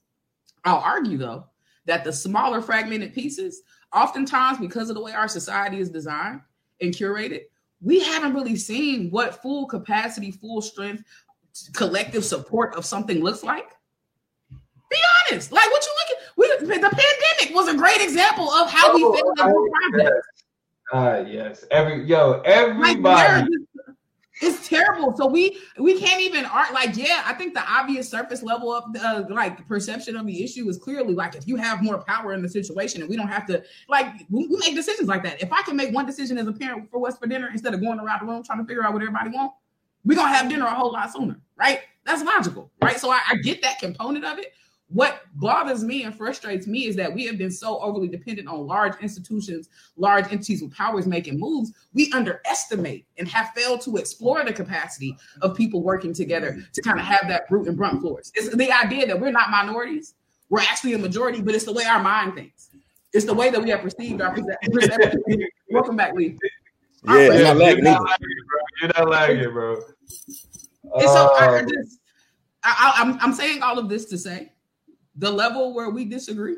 [0.65, 1.47] I'll argue though
[1.87, 3.63] that the smaller fragmented pieces,
[3.95, 6.41] oftentimes because of the way our society is designed
[6.81, 7.43] and curated,
[7.81, 11.05] we haven't really seen what full capacity, full strength,
[11.75, 13.69] collective support of something looks like.
[14.91, 14.97] Be
[15.31, 15.53] honest.
[15.53, 18.95] Like what you look at, we, the pandemic was a great example of how oh,
[18.95, 19.55] we failed
[19.93, 20.13] in yes.
[20.93, 21.65] Uh, yes.
[21.71, 23.43] Every yo, everybody.
[23.43, 23.49] Like,
[24.41, 25.17] it's terrible.
[25.17, 27.23] So we we can't even art like yeah.
[27.25, 31.15] I think the obvious surface level of uh, like perception of the issue is clearly
[31.15, 34.07] like if you have more power in the situation and we don't have to like
[34.31, 35.43] we, we make decisions like that.
[35.43, 37.81] If I can make one decision as a parent for what's for dinner instead of
[37.81, 39.57] going around the room trying to figure out what everybody wants,
[40.05, 41.81] we're gonna have dinner a whole lot sooner, right?
[42.05, 42.99] That's logical, right?
[42.99, 44.53] So I, I get that component of it,
[44.91, 48.67] what bothers me and frustrates me is that we have been so overly dependent on
[48.67, 51.73] large institutions, large entities with powers making moves.
[51.93, 56.99] We underestimate and have failed to explore the capacity of people working together to kind
[56.99, 58.33] of have that root and brunt force.
[58.35, 60.15] It's the idea that we're not minorities,
[60.49, 62.71] we're actually a majority, but it's the way our mind thinks.
[63.13, 65.23] It's the way that we have perceived our perception.
[65.71, 66.39] Welcome back, Lee.
[67.05, 68.61] Yeah, you're not lagging, you're not lagging, bro.
[68.81, 69.77] You're not lagging, bro.
[70.95, 72.01] And so I, I uh, just,
[72.65, 74.53] I, I'm, I'm saying all of this to say
[75.17, 76.57] the level where we disagree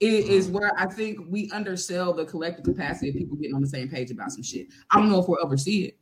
[0.00, 0.56] is, is, mm-hmm.
[0.56, 4.10] where I think we undersell the collective capacity of people getting on the same page
[4.10, 4.68] about some shit.
[4.90, 5.98] I don't know if we'll ever see it.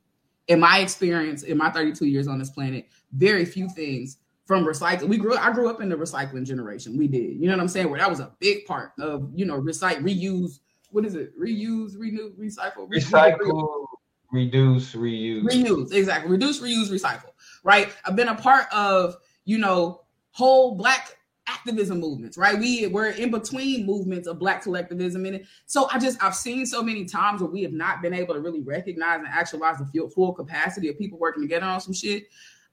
[0.49, 5.09] In my experience, in my 32 years on this planet, very few things from recycling.
[5.09, 5.37] We grew.
[5.37, 6.97] I grew up in the recycling generation.
[6.97, 7.37] We did.
[7.37, 7.89] You know what I'm saying?
[7.89, 10.59] Where that was a big part of you know recycle, reuse.
[10.91, 11.39] What is it?
[11.39, 13.87] Reuse, renew, recycle, recycle,
[14.33, 15.93] reduce, reuse, reuse.
[15.93, 16.31] Exactly.
[16.31, 17.31] Reduce, reuse, recycle.
[17.63, 17.89] Right.
[18.05, 21.17] I've been a part of you know whole black
[21.47, 22.59] activism movements, right?
[22.59, 26.83] We we're in between movements of black collectivism, and so I just I've seen so
[26.83, 30.33] many times where we have not been able to really recognize and actualize the full
[30.33, 32.29] capacity of people working together on some shit.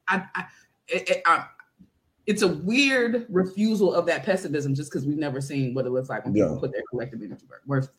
[0.07, 0.45] I, I,
[0.88, 1.47] it, I
[2.28, 6.09] it's a weird refusal of that pessimism just because we've never seen what it looks
[6.09, 7.89] like when people put their collective energy work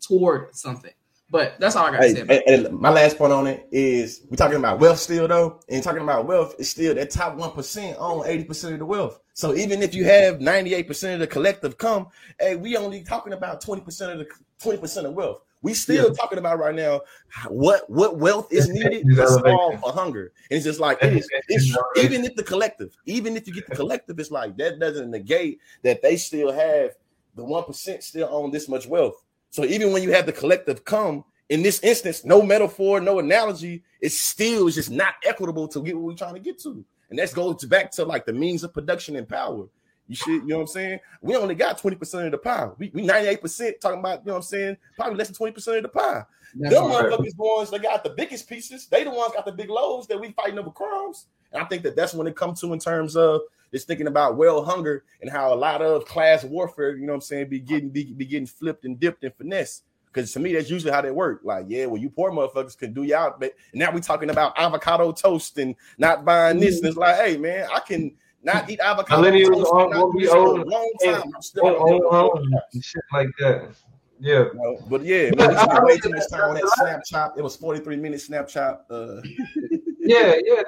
[0.00, 0.92] toward something.
[1.30, 2.20] But that's all I got to say.
[2.20, 5.82] And, and, my last point on it is we're talking about wealth still though, and
[5.82, 9.18] talking about wealth is still that top one percent own eighty percent of the wealth.
[9.34, 13.62] So even if you have 98% of the collective come, hey, we only talking about
[13.62, 14.26] 20% of the
[14.62, 15.40] 20% of wealth.
[15.62, 16.14] We still yeah.
[16.14, 17.02] talking about right now
[17.48, 20.32] what what wealth is needed to solve for hunger.
[20.50, 23.68] And it's just like it is, it's, even if the collective, even if you get
[23.68, 26.90] the collective, it's like that doesn't negate that they still have
[27.36, 29.22] the one percent still own this much wealth.
[29.50, 33.84] So even when you have the collective come, in this instance, no metaphor, no analogy,
[34.00, 36.84] it still is just not equitable to get what we're trying to get to.
[37.10, 39.66] And that goes back to like the means of production and power.
[40.08, 41.00] You should, you know what I'm saying?
[41.20, 42.68] We only got 20% of the pie.
[42.78, 44.76] We, we 98% talking about, you know what I'm saying?
[44.96, 46.24] Probably less than 20% of the pie.
[46.54, 47.06] That's Them right.
[47.06, 48.86] motherfuckers ones that got the biggest pieces.
[48.86, 51.26] They the ones got the big loaves that we fighting over crumbs.
[51.52, 53.40] And I think that that's when it comes to in terms of
[53.72, 57.16] just thinking about well hunger and how a lot of class warfare, you know what
[57.16, 59.82] I'm saying, be getting be, be getting flipped and dipped and finesse.
[60.06, 61.40] Because to me, that's usually how they work.
[61.42, 65.10] Like, yeah, well, you poor motherfuckers can do y'all, but now we talking about avocado
[65.10, 66.78] toast and not buying this.
[66.78, 68.12] And it's like, hey, man, I can
[68.42, 69.72] not eat avocado Millennials toast.
[69.72, 71.32] Millennials be old, long time.
[71.34, 72.48] I'm still old, old,
[72.80, 73.74] shit like that.
[74.18, 76.64] Yeah, know, but yeah, man, we spent way too much time on that
[77.10, 77.36] Snapchat.
[77.36, 78.78] It was 43 minutes Snapchat.
[78.88, 79.20] Uh,
[79.98, 80.62] yeah, yeah.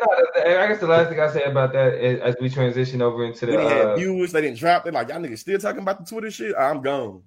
[0.45, 3.25] No, I guess the last thing I say about that is, as we transition over
[3.25, 4.83] into the they had uh, viewers, they didn't drop.
[4.83, 6.57] They're like, y'all niggas still talking about the Twitter shit.
[6.59, 7.23] I'm gone.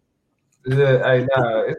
[0.68, 1.76] Yeah, I know.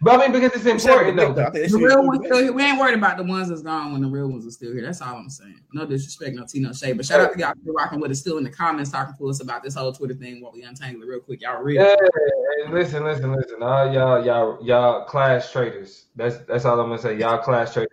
[0.00, 1.32] But I mean, because it's important though.
[1.32, 2.52] The real ones still here.
[2.52, 4.82] We ain't worried about the ones that's gone when the real ones are still here.
[4.82, 5.60] That's all I'm saying.
[5.72, 6.96] No disrespect, no tea, no shade.
[6.96, 9.28] But shout out to y'all for rocking with us still in the comments, talking to
[9.28, 11.42] us about this whole Twitter thing while we untangle it real quick.
[11.42, 11.82] Y'all real.
[11.82, 13.62] Yeah, hey, listen, listen, listen.
[13.62, 16.06] All y'all, y'all, y'all class traders.
[16.16, 17.18] That's that's all I'm gonna say.
[17.18, 17.90] Y'all class traders.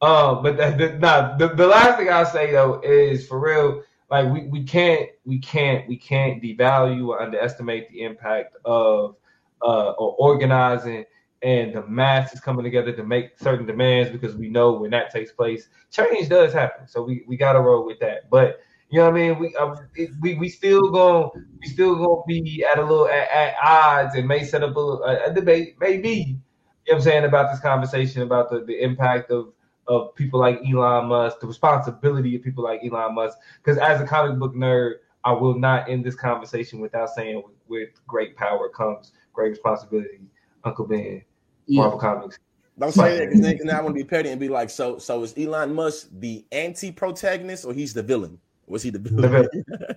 [0.00, 3.82] Um, but the, the, nah, the, the last thing I'll say though is for real.
[4.10, 9.16] Like we, we can't we can't we can't devalue or underestimate the impact of
[9.64, 11.04] uh, or organizing
[11.42, 15.32] and the masses coming together to make certain demands because we know when that takes
[15.32, 16.86] place, change does happen.
[16.86, 18.30] So we, we got to roll with that.
[18.30, 18.60] But
[18.90, 19.38] you know what I mean?
[19.38, 19.74] We uh,
[20.20, 21.30] we we still going
[21.62, 25.28] we still gonna be at a little at, at odds and may set up a,
[25.28, 26.08] a, debate, maybe.
[26.10, 26.38] You know
[26.84, 29.54] what I'm saying about this conversation about the, the impact of
[29.88, 33.38] of people like Elon Musk, the responsibility of people like Elon Musk.
[33.64, 37.56] Because as a comic book nerd, I will not end this conversation without saying with,
[37.68, 40.20] with great power comes great responsibility.
[40.64, 41.22] Uncle Ben,
[41.66, 41.80] yeah.
[41.82, 42.38] Marvel Comics.
[42.78, 45.22] Don't say that because then I want to be petty and be like, so so
[45.22, 48.38] is Elon Musk the anti-protagonist or he's the villain?
[48.66, 49.20] Was he the villain?
[49.20, 49.94] The villain.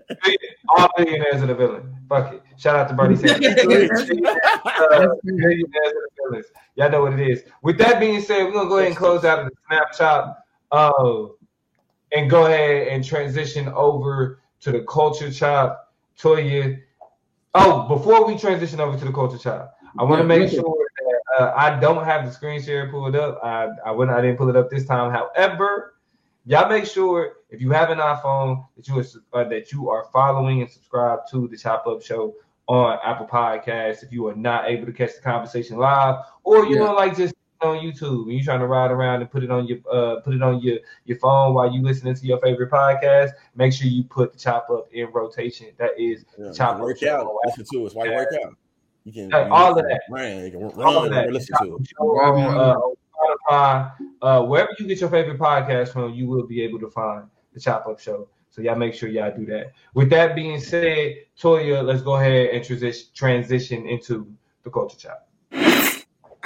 [0.69, 1.95] All billionaires are the villain.
[2.09, 2.43] Fuck it.
[2.57, 4.09] Shout out to Bernie Sanders.
[4.65, 5.07] uh,
[6.75, 7.43] Y'all know what it is.
[7.61, 10.39] With that being said, we're gonna go ahead and close out of the snapshot
[10.71, 11.27] uh,
[12.11, 15.93] and go ahead and transition over to the culture chop.
[16.19, 16.81] Toya,
[17.57, 20.61] Oh, before we transition over to the culture chop, I want to make sure
[20.97, 23.39] that uh, I don't have the screen share pulled up.
[23.41, 25.09] I I went I didn't pull it up this time.
[25.09, 25.95] However,
[26.45, 30.05] y'all make sure if you have an iPhone that you are uh, that you are
[30.11, 32.35] following and subscribe to the Chop Up Show
[32.67, 34.03] on Apple Podcasts.
[34.03, 36.83] If you are not able to catch the conversation live, or you yeah.
[36.87, 39.67] know like just on YouTube and you're trying to ride around and put it on
[39.67, 43.31] your uh, put it on your your phone while you listening to your favorite podcast,
[43.55, 45.67] make sure you put the chop up in rotation.
[45.77, 47.27] That is yeah, chop work out.
[47.45, 48.55] Listen to us while you work out.
[49.05, 50.01] You can hey, you all of that.
[50.09, 51.31] Man, you can run all of that.
[51.31, 51.91] Listen to it.
[51.99, 52.75] On, uh,
[53.49, 53.91] Spotify,
[54.21, 57.59] uh, wherever you get your favorite podcast from, you will be able to find the
[57.59, 58.27] Chop Up Show.
[58.49, 59.73] So y'all make sure y'all do that.
[59.93, 64.33] With that being said, Toya, let's go ahead and transition transition into
[64.63, 65.27] the culture chop.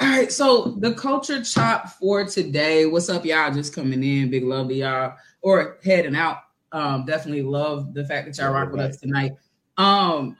[0.00, 2.86] All right, so the culture chop for today.
[2.86, 3.52] What's up, y'all?
[3.52, 4.30] Just coming in.
[4.30, 6.38] Big love to y'all or heading out.
[6.72, 9.32] Um, definitely love the fact that y'all rock with us tonight.
[9.76, 10.38] Um,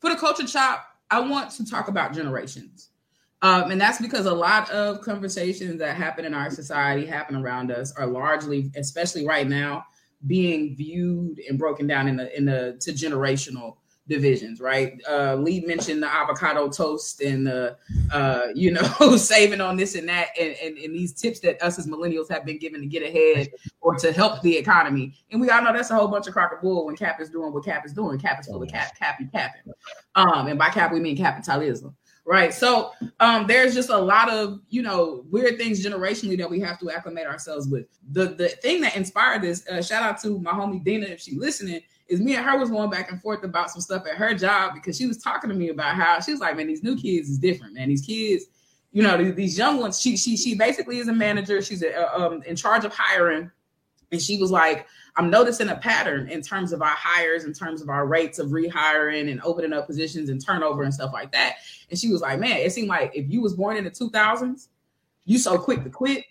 [0.00, 2.88] for the culture chop, I want to talk about generations.
[3.42, 7.70] Um, and that's because a lot of conversations that happen in our society, happen around
[7.70, 9.84] us, are largely, especially right now,
[10.26, 13.76] being viewed and broken down in the in the to generational
[14.08, 15.00] divisions, right?
[15.08, 17.76] Uh, Lee mentioned the avocado toast and the,
[18.12, 18.82] uh, you know,
[19.16, 22.44] saving on this and that, and, and, and, these tips that us as millennials have
[22.44, 23.48] been given to get ahead
[23.80, 25.14] or to help the economy.
[25.30, 27.30] And we all know that's a whole bunch of crock of bull when Cap is
[27.30, 28.18] doing what Cap is doing.
[28.18, 29.72] Cap is full of cap, cappy, capping.
[30.14, 31.96] Um, and by cap we mean capitalism.
[32.24, 32.54] Right.
[32.54, 36.78] So um, there's just a lot of, you know, weird things generationally that we have
[36.78, 37.86] to acclimate ourselves with.
[38.12, 41.36] The the thing that inspired this, uh, shout out to my homie Dina if she's
[41.36, 41.80] listening,
[42.12, 44.74] is me and her was going back and forth about some stuff at her job
[44.74, 47.30] because she was talking to me about how she was like, man, these new kids
[47.30, 47.88] is different, man.
[47.88, 48.44] These kids,
[48.92, 49.98] you know, these young ones.
[49.98, 51.62] She she she basically is a manager.
[51.62, 53.50] She's a, uh, um, in charge of hiring,
[54.10, 54.86] and she was like,
[55.16, 58.48] I'm noticing a pattern in terms of our hires, in terms of our rates of
[58.48, 61.56] rehiring and opening up positions and turnover and stuff like that.
[61.88, 64.68] And she was like, man, it seemed like if you was born in the 2000s,
[65.24, 66.24] you so quick to quit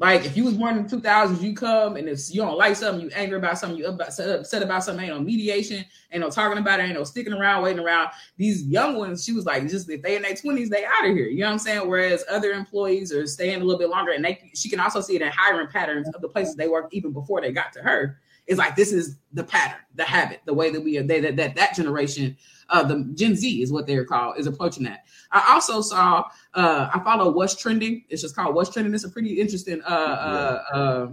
[0.00, 2.74] Like if you was born in the 2000s, you come and if you don't like
[2.74, 6.56] something, you angry about something, you upset about something, ain't no mediation, ain't no talking
[6.56, 8.08] about it, ain't no sticking around, waiting around.
[8.38, 11.14] These young ones, she was like, just if they in their 20s, they out of
[11.14, 11.26] here.
[11.26, 11.86] You know what I'm saying?
[11.86, 15.16] Whereas other employees are staying a little bit longer, and they she can also see
[15.16, 18.18] it in hiring patterns of the places they work even before they got to her.
[18.50, 21.36] It's like this is the pattern, the habit, the way that we are they that
[21.36, 22.36] that, that generation
[22.68, 25.04] uh, the Gen Z is what they're called, is approaching that.
[25.32, 26.24] I also saw,
[26.54, 28.04] uh, I follow What's Trending.
[28.08, 28.92] It's just called What's Trending.
[28.94, 31.08] It's a pretty interesting uh, uh, uh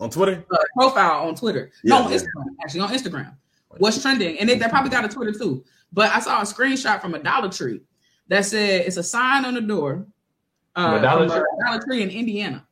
[0.00, 1.70] on Twitter uh, profile on Twitter.
[1.84, 2.18] Yeah, no, on yeah.
[2.18, 3.34] Instagram, actually on Instagram.
[3.78, 4.38] What's trending?
[4.38, 5.64] And they, they probably got a Twitter too.
[5.92, 7.80] But I saw a screenshot from a Dollar Tree
[8.26, 10.06] that said it's a sign on the door
[10.74, 11.44] uh, Dollar, Tree?
[11.64, 12.66] Dollar Tree in Indiana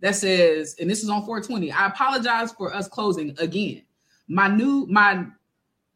[0.00, 1.72] that says, and this is on 420.
[1.72, 3.82] I apologize for us closing again.
[4.28, 5.26] My new my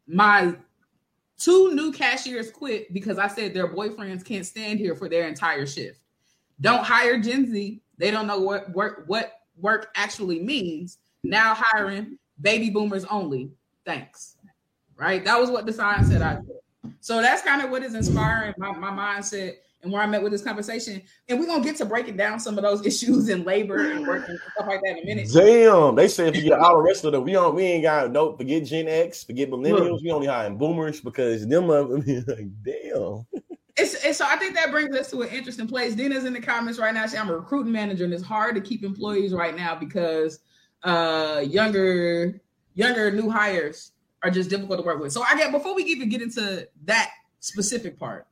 [0.07, 0.55] my
[1.41, 5.65] Two new cashiers quit because I said their boyfriends can't stand here for their entire
[5.65, 5.99] shift.
[6.59, 7.81] Don't hire Gen Z.
[7.97, 10.99] They don't know what work what work actually means.
[11.23, 13.49] Now hiring baby boomers only.
[13.85, 14.37] Thanks.
[14.95, 15.25] Right?
[15.25, 16.93] That was what the sign said I did.
[16.99, 20.31] So that's kind of what is inspiring my, my mindset and where I'm at with
[20.31, 21.01] this conversation.
[21.27, 24.27] And we're gonna get to breaking down some of those issues in labor and work
[24.27, 25.29] and stuff like that in a minute.
[25.33, 27.23] Damn, they said forget all the rest of them.
[27.23, 30.01] We don't we ain't got no forget Gen X, forget millennials, Look.
[30.03, 33.25] we only hiring boomers because them I mean, like damn.
[33.77, 35.95] It's, it's, so I think that brings us to an interesting place.
[35.95, 37.07] Dina's in the comments right now.
[37.07, 40.39] She, I'm a recruiting manager, and it's hard to keep employees right now because
[40.83, 42.41] uh younger
[42.73, 43.91] younger new hires
[44.23, 45.11] are just difficult to work with.
[45.11, 48.27] So I get before we even get into that specific part,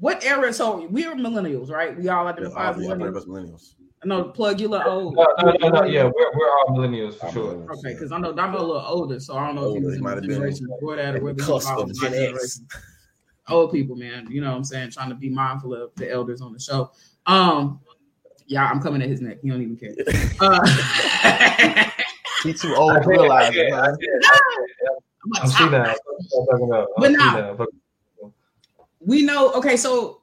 [0.00, 0.52] what era?
[0.52, 1.96] So we are millennials, right?
[1.96, 3.26] We all identify yeah, as millennials.
[3.26, 3.74] millennials.
[4.02, 5.16] I know plug you a little old.
[5.16, 7.54] No, no, no, no, yeah, we're, we're all millennials for sure.
[7.54, 9.96] Millennials, okay, because I know I'm a little older, so I don't know older, if
[9.96, 12.60] he was in the generation before that or whether cusp of Gen X.
[13.48, 16.42] Old people, man, you know what I'm saying, trying to be mindful of the elders
[16.42, 16.92] on the show.
[17.26, 17.80] Um,
[18.46, 19.38] yeah, I'm coming at his neck.
[19.42, 19.94] He don't even care.
[20.40, 21.90] Uh,
[22.44, 23.72] he too old to realize it.
[25.40, 25.98] I'm seeing that.
[26.98, 27.66] But now,
[29.00, 29.52] we know.
[29.52, 30.22] Okay, so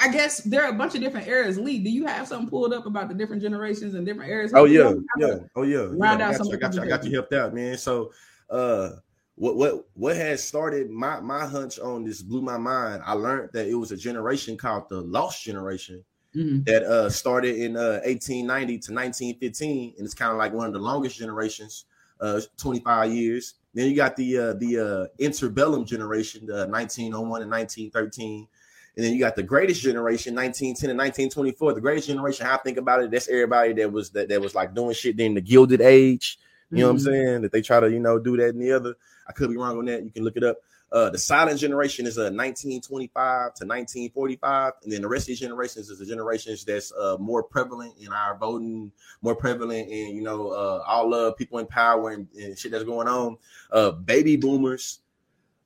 [0.00, 1.58] I guess there are a bunch of different eras.
[1.58, 4.52] Lee, do you have something pulled up about the different generations and different eras?
[4.54, 5.86] Oh yeah, yeah, oh yeah.
[5.90, 6.82] Round yeah, out I got, you, I got you.
[6.82, 7.76] I got you helped out, man.
[7.76, 8.12] So,
[8.50, 8.90] uh,
[9.36, 13.02] what what what has started my my hunch on this blew my mind.
[13.04, 16.04] I learned that it was a generation called the Lost Generation.
[16.34, 16.62] Mm-hmm.
[16.64, 20.72] That uh started in uh 1890 to 1915, and it's kind of like one of
[20.72, 21.84] the longest generations,
[22.20, 23.54] uh 25 years.
[23.74, 28.46] Then you got the uh, the uh, interbellum generation, the 1901 and 1913.
[28.94, 31.72] And then you got the greatest generation, 1910 and 1924.
[31.72, 34.54] The greatest generation, how I think about it, that's everybody that was that, that was
[34.54, 36.38] like doing shit during the Gilded Age.
[36.70, 36.80] You mm-hmm.
[36.80, 37.06] know what I'm mm-hmm.
[37.06, 37.42] saying?
[37.42, 38.94] That they try to, you know, do that and the other.
[39.26, 40.04] I could be wrong on that.
[40.04, 40.58] You can look it up.
[40.92, 45.28] Uh, the silent generation is a uh, 1925 to 1945, and then the rest of
[45.28, 50.14] these generations is the generations that's uh, more prevalent in our voting, more prevalent in
[50.14, 53.38] you know uh, all of people in power and, and, shit that's going on.
[53.70, 55.00] Uh, baby boomers,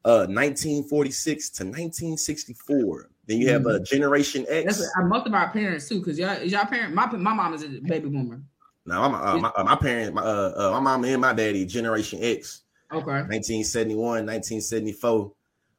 [0.05, 3.11] uh, 1946 uh, to 1964.
[3.27, 3.85] Then you have a mm-hmm.
[3.85, 4.79] Generation X.
[4.79, 6.95] That's most of our parents too, because y'all, y'all parent.
[6.95, 8.43] My my mom is a baby boomer.
[8.85, 12.63] Now my my, my parents, my uh, my mom and my daddy, Generation X.
[12.93, 13.05] Okay.
[13.05, 15.33] 1971, 1974.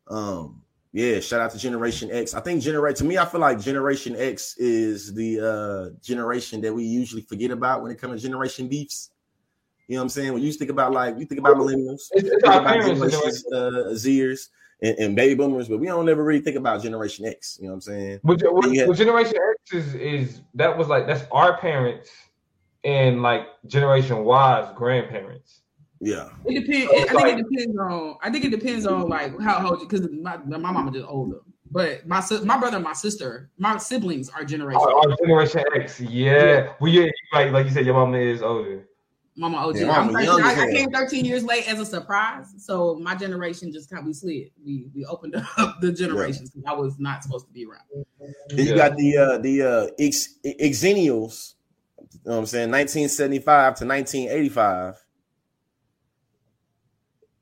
[0.09, 0.61] Um,
[0.93, 2.33] yeah, shout out to Generation X.
[2.33, 6.73] I think generate to me, I feel like Generation X is the uh generation that
[6.73, 9.11] we usually forget about when it comes to generation beefs.
[9.87, 10.33] You know what I'm saying?
[10.33, 14.47] When you think about like we think about millennials, it's, it's about generation uh, Zers
[14.81, 17.57] and, and, baby boomers, but we don't ever really think about Generation X.
[17.59, 18.19] You know what I'm saying?
[18.23, 22.09] But, well, Generation X is is that was like that's our parents
[22.83, 25.61] and like Generation Y's grandparents.
[25.99, 26.91] Yeah, it depends.
[27.11, 28.17] I think it depends on.
[28.21, 29.87] I think it depends on like how old you.
[29.87, 31.39] because my my mama just older.
[31.71, 34.81] But my my brother and my sister, my siblings are generation.
[34.81, 36.31] Oh, generation X, yeah.
[36.31, 36.73] yeah.
[36.79, 38.87] Well, yeah, like like you said, your mama is older.
[39.37, 39.77] Mama OG.
[39.77, 43.71] Yeah, I'm 13, I, I, came 13 years late as a surprise, so my generation
[43.71, 44.49] just kind of we slid.
[44.65, 46.51] We we opened up the generations.
[46.55, 46.71] Yeah.
[46.71, 48.05] I was not supposed to be around.
[48.49, 51.53] Then you got the uh the uh ex, Xennials.
[51.99, 52.71] You know what I'm saying?
[52.71, 55.05] 1975 to 1985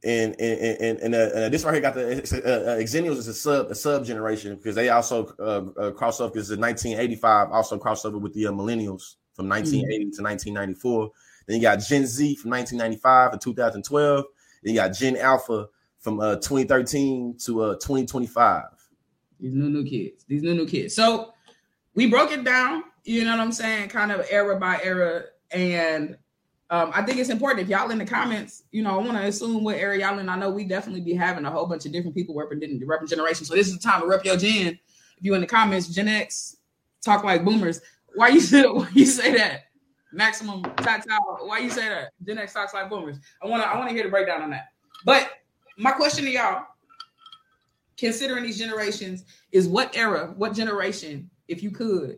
[0.05, 3.27] and and and, and uh, uh, this right here got the uh, uh, Xennials is
[3.27, 7.51] a sub a sub generation because they also uh, uh, cross over because in 1985
[7.51, 10.15] also crossed over with the uh, millennials from 1980 mm-hmm.
[10.15, 11.11] to 1994.
[11.47, 14.25] Then you got Gen Z from 1995 to 2012.
[14.63, 15.67] Then you got Gen Alpha
[15.99, 18.63] from uh, 2013 to uh, 2025.
[19.39, 20.23] These new new kids.
[20.27, 20.95] These new new kids.
[20.95, 21.33] So
[21.95, 22.83] we broke it down.
[23.03, 23.89] You know what I'm saying?
[23.89, 26.17] Kind of era by era and
[26.71, 29.23] um, I think it's important if y'all in the comments, you know, I want to
[29.25, 30.29] assume what area y'all in.
[30.29, 33.49] I know we definitely be having a whole bunch of different people representing different generations.
[33.49, 34.79] So this is the time to rep your gen.
[35.17, 36.57] If you in the comments, Gen X,
[37.03, 37.81] talk like boomers.
[38.15, 39.65] Why you say why you say that?
[40.11, 41.39] Maximum tactile.
[41.41, 42.11] Why you say that?
[42.25, 43.17] Gen X talks like boomers.
[43.43, 44.69] I wanna I wanna hear the breakdown on that.
[45.05, 45.29] But
[45.77, 46.65] my question to y'all,
[47.95, 52.17] considering these generations, is what era, what generation, if you could,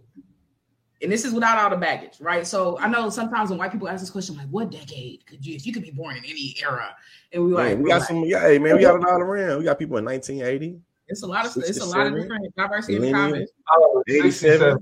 [1.01, 2.45] and this is without all the baggage, right?
[2.45, 5.55] So I know sometimes when white people ask this question, like, what decade could you,
[5.55, 6.95] if you could be born in any era?
[7.31, 8.23] And we like, Man, we got like, some.
[8.25, 9.59] Yeah, hey man, we got it all around.
[9.59, 10.79] We got people in 1980.
[11.09, 13.31] It's a lot of it's a lot of different diversity in millennium.
[13.31, 13.51] comments.
[13.71, 14.77] Oh, 87.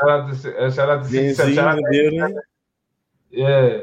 [0.00, 2.38] Shout out to uh, shout out to Gen Z Shout out to- building.
[3.30, 3.80] Yeah,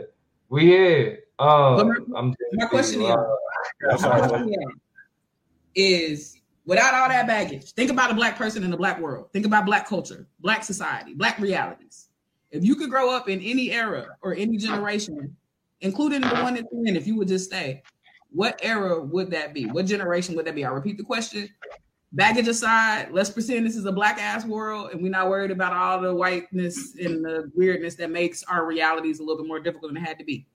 [0.50, 1.20] we here.
[1.40, 3.16] Um, my- I'm my question uh,
[3.90, 4.56] That's all right.
[5.76, 6.39] Is
[6.70, 9.34] without all that baggage, think about a black person in the black world.
[9.34, 12.10] Think about black culture, black society, black realities.
[12.52, 15.36] If you could grow up in any era or any generation,
[15.82, 17.82] including the one that you're in, if you would just stay,
[18.30, 19.66] what era would that be?
[19.66, 20.64] What generation would that be?
[20.64, 21.50] I'll repeat the question.
[22.12, 25.74] Baggage aside, let's pretend this is a black ass world and we're not worried about
[25.74, 29.92] all the whiteness and the weirdness that makes our realities a little bit more difficult
[29.92, 30.46] than it had to be.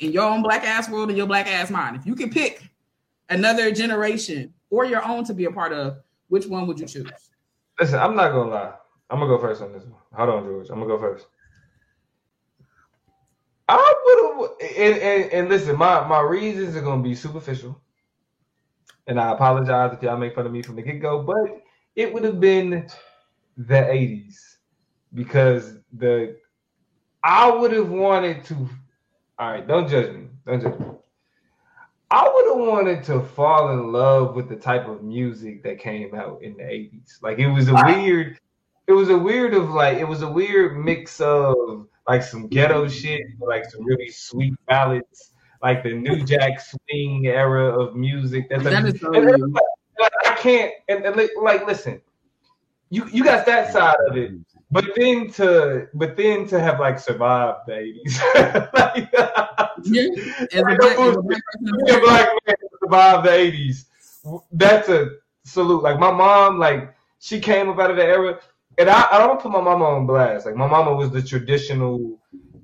[0.00, 2.68] In your own black ass world and your black ass mind, if you could pick
[3.28, 5.98] another generation or your own to be a part of,
[6.28, 7.06] which one would you choose?
[7.78, 8.72] Listen, I'm not gonna lie.
[9.10, 10.00] I'm gonna go first on this one.
[10.14, 10.70] Hold on, George.
[10.70, 11.26] I'm gonna go first.
[13.68, 17.80] I would have, and, and, and listen, my my reasons are gonna be superficial,
[19.06, 21.62] and I apologize if y'all make fun of me from the get go, but
[21.94, 22.88] it would have been
[23.58, 24.36] the '80s
[25.12, 26.36] because the
[27.22, 28.68] I would have wanted to.
[29.38, 30.28] All right, don't judge me.
[30.46, 30.86] Don't judge me.
[32.12, 36.14] I would have wanted to fall in love with the type of music that came
[36.14, 37.22] out in the 80s.
[37.22, 38.38] Like it was a weird,
[38.86, 42.84] it was a weird of like it was a weird mix of like some ghetto
[42.84, 42.92] mm-hmm.
[42.92, 45.32] shit, like some really sweet ballads,
[45.62, 48.46] like the New Jack Swing era of music.
[48.50, 49.40] That's That like, is so and weird.
[49.40, 51.98] like, I can't and, and like listen,
[52.90, 54.32] you you got that side of it,
[54.72, 58.70] but then to but then to have like survived the 80s.
[58.74, 59.12] like,
[59.84, 60.08] Yeah,
[60.52, 63.84] as Like, black, a black person, black man to survive the 80s.
[64.52, 65.10] That's a
[65.44, 65.82] salute.
[65.82, 68.38] Like my mom, like she came up out of the era,
[68.78, 70.46] and I, I don't put my mama on blast.
[70.46, 72.18] Like my mama was the traditional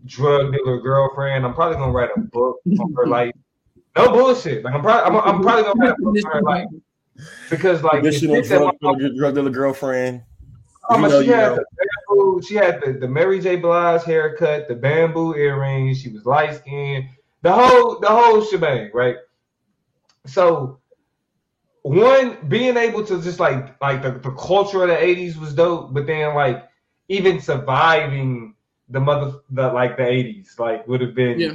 [0.06, 1.44] drug dealer girlfriend.
[1.44, 3.34] I'm probably gonna write a book on her life.
[3.96, 4.64] No bullshit.
[4.64, 6.66] Like I'm probably I'm, I'm probably gonna write a book on her life
[7.50, 10.22] because like the Traditional shit drug, mama- drug, drug dealer girlfriend.
[10.90, 11.56] Oh, You know, she you had know.
[11.56, 11.64] the
[12.42, 13.56] she had the, the Mary J.
[13.56, 17.06] Blige haircut, the bamboo earrings, she was light skinned,
[17.42, 19.16] the whole the whole shebang, right?
[20.26, 20.80] So
[21.82, 25.94] one being able to just like like the, the culture of the 80s was dope,
[25.94, 26.68] but then like
[27.08, 28.54] even surviving
[28.88, 31.52] the mother the like the 80s like would have been Yeah.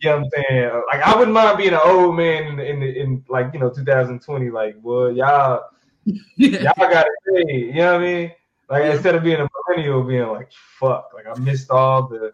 [0.00, 0.82] you know what I'm saying?
[0.92, 4.50] Like I wouldn't mind being an old man in in, in like you know 2020,
[4.50, 5.64] like well y'all
[6.36, 7.66] y'all gotta made.
[7.68, 8.32] You know what I mean?
[8.70, 8.92] Like Yeah.
[8.94, 12.32] instead of being a millennial, being like, "Fuck!" Like I missed all the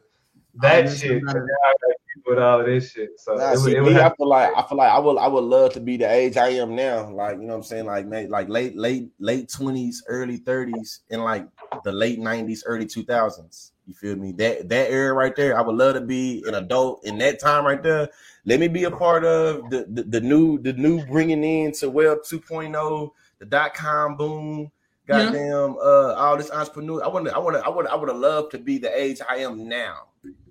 [0.60, 1.22] that shit.
[1.22, 1.46] about and it.
[1.48, 3.10] now I got to deal with all of this shit.
[3.18, 5.28] So Nah, it see, it me, I feel like I feel like I would I
[5.28, 7.10] would love to be the age I am now.
[7.10, 11.22] Like you know what I'm saying, like like late late late twenties, early thirties, and
[11.24, 11.46] like
[11.84, 13.72] the late nineties, early two thousands.
[13.86, 14.32] You feel me?
[14.32, 17.64] That that era right there, I would love to be an adult in that time
[17.64, 18.08] right there.
[18.44, 21.88] Let me be a part of the the, the new the new bringing in to
[21.88, 24.70] Web 2.0, the dot com boom.
[25.08, 25.24] Yeah.
[25.26, 27.04] Goddamn, uh, all this entrepreneur.
[27.04, 28.96] I want to, I want to, I would, I would have loved to be the
[29.00, 30.08] age I am now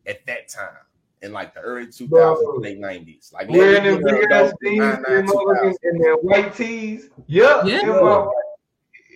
[0.07, 0.77] at that time
[1.21, 2.57] in like the early 2000s, Bro.
[2.59, 3.33] late 90s.
[3.33, 5.75] Like wearing them me big ass jeans and motherfucking 2000.
[5.83, 7.09] and their white tees.
[7.27, 7.65] Yep.
[7.65, 7.79] Yeah.
[7.79, 8.31] them motherfuckers.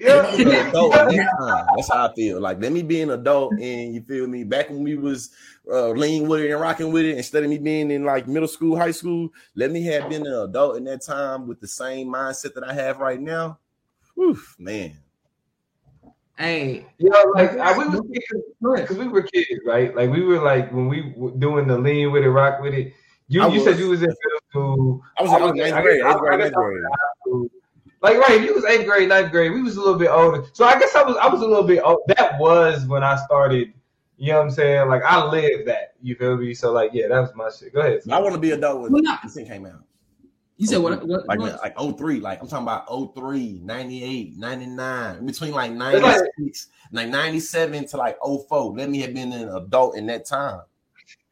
[0.01, 0.67] Let me be an Yeah.
[0.69, 1.65] adult that.
[1.75, 2.39] That's how I feel.
[2.41, 4.43] Like let me be an adult, and you feel me.
[4.45, 5.29] Back when we was
[5.69, 8.47] uh, leaning with it and rocking with it, instead of me being in like middle
[8.47, 12.07] school, high school, let me have been an adult in that time with the same
[12.07, 13.59] mindset that I have right now.
[14.15, 14.97] Whew, man.
[16.39, 19.93] Hey, You know, like I, we was go because we were kids, right?
[19.93, 22.93] Like we were like when we were doing the lean with it, rock with it.
[23.27, 25.01] You I you said you was in middle school.
[25.17, 26.81] I was, I was ninth I grade, eighth grade, I ninth grade.
[28.01, 30.45] Like right, you was eighth grade, ninth grade, we was a little bit older.
[30.53, 32.03] So I guess I was I was a little bit old.
[32.07, 33.73] That was when I started.
[34.15, 34.87] You know what I'm saying?
[34.87, 35.95] Like I lived that.
[36.01, 36.53] You feel me?
[36.53, 37.73] So like yeah, that was my shit.
[37.73, 37.99] Go ahead.
[38.09, 39.17] I want to be adult when Well, no.
[39.23, 39.83] this thing came out.
[40.59, 41.07] You said what?
[41.07, 41.57] what, like what?
[41.61, 47.87] like 03 like i'm talking about 03 98 99 between like like- 96 like 97
[47.87, 50.61] to like 04 let me have been an adult in that time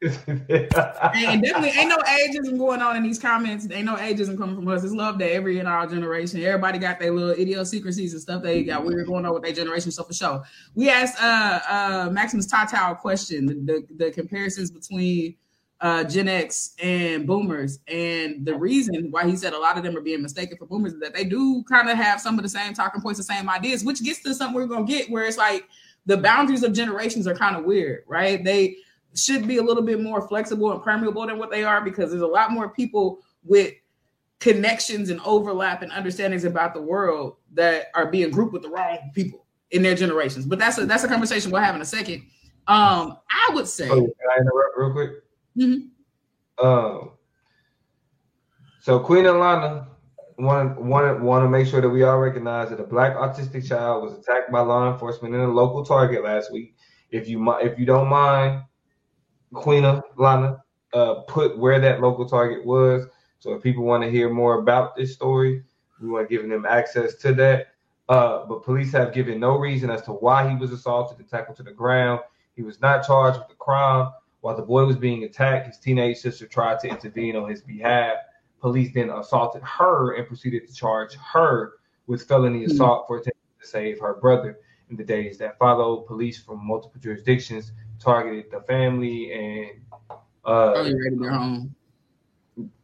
[0.00, 0.12] and
[0.48, 3.66] definitely ain't no ageism going on in these comments.
[3.68, 4.84] Ain't no ageism coming from us.
[4.84, 6.40] It's love that every in our generation.
[6.40, 9.90] Everybody got their little idiosyncrasies and stuff they got weird going on with their generation.
[9.90, 10.44] So for sure.
[10.76, 15.34] We asked uh uh Maximus Tata a question, the, the, the comparisons between
[15.80, 17.78] uh Gen X and boomers.
[17.88, 20.94] And the reason why he said a lot of them are being mistaken for boomers
[20.94, 23.48] is that they do kind of have some of the same talking points, the same
[23.48, 25.68] ideas, which gets to something we're gonna get where it's like
[26.06, 28.42] the boundaries of generations are kind of weird, right?
[28.42, 28.76] They
[29.14, 32.22] should be a little bit more flexible and permeable than what they are because there's
[32.22, 33.74] a lot more people with
[34.40, 39.10] connections and overlap and understandings about the world that are being grouped with the wrong
[39.14, 40.46] people in their generations.
[40.46, 42.22] But that's a that's a conversation we'll have in a second.
[42.66, 43.88] Um, I would say.
[43.88, 45.10] Oh, can I interrupt real quick?
[45.58, 45.90] Mhm.
[46.62, 47.10] Um,
[48.80, 49.86] so Queen Alana
[50.38, 54.02] want want want to make sure that we all recognize that a black autistic child
[54.02, 56.76] was attacked by law enforcement in a local Target last week.
[57.10, 58.62] If you if you don't mind,
[59.52, 60.60] Queen Alana,
[60.94, 63.06] uh, put where that local Target was.
[63.40, 65.62] So if people want to hear more about this story,
[66.00, 67.68] we want to give them access to that.
[68.08, 71.56] Uh, but police have given no reason as to why he was assaulted and tackled
[71.58, 72.20] to the ground.
[72.56, 74.10] He was not charged with the crime.
[74.40, 78.18] While the boy was being attacked, his teenage sister tried to intervene on his behalf.
[78.60, 81.74] Police then assaulted her and proceeded to charge her
[82.06, 82.70] with felony Hmm.
[82.70, 84.58] assault for attempting to save her brother.
[84.90, 89.80] In the days that followed, police from multiple jurisdictions targeted the family and
[90.44, 91.74] uh, Probably right home.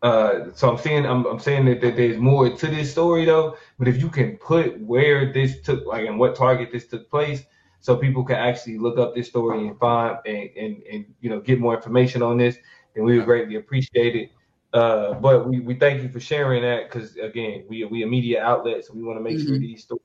[0.03, 3.57] uh, so I'm saying I'm, I'm saying that, that there's more to this story though.
[3.79, 7.45] But if you can put where this took like and what target this took place,
[7.85, 11.39] so people can actually look up this story and find and and, and you know
[11.39, 12.57] get more information on this,
[12.97, 14.31] and we would greatly appreciate it.
[14.73, 18.43] Uh, but we, we thank you for sharing that because again we we a media
[18.43, 19.61] outlet, so we want to make sure Mhm.
[19.61, 20.01] these stories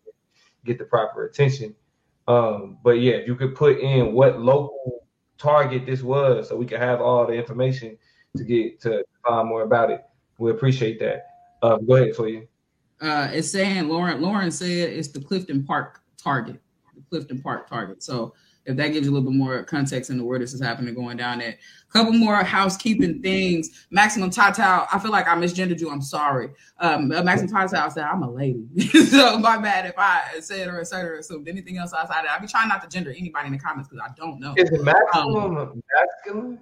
[0.65, 1.73] get the proper attention.
[2.27, 5.07] Um, but yeah, if you could put in what local
[5.37, 7.97] target this was, so we can have all the information
[8.35, 10.03] to get to find more about it.
[10.37, 11.27] We appreciate that.
[11.61, 12.45] Uh, go ahead, Toya.
[12.99, 14.21] Uh, it's saying Lauren.
[14.21, 16.59] Lauren said it's the Clifton Park target,
[17.09, 18.03] Clifton Park target.
[18.03, 18.33] So
[18.69, 21.17] if that gives you a little bit more context into where this is happening, going
[21.17, 21.55] down there.
[21.91, 23.87] Couple more housekeeping things.
[23.89, 24.87] Maximum Tatal.
[24.93, 25.89] I feel like I misgendered you.
[25.89, 26.49] I'm sorry.
[26.77, 28.67] Um, uh, Maximum Tatal said I'm a lady,
[29.07, 32.37] so my bad if I said or said or assumed anything else outside that.
[32.37, 34.53] I be trying not to gender anybody in the comments because I don't know.
[34.55, 35.81] Is it maximum
[36.23, 36.59] masculine?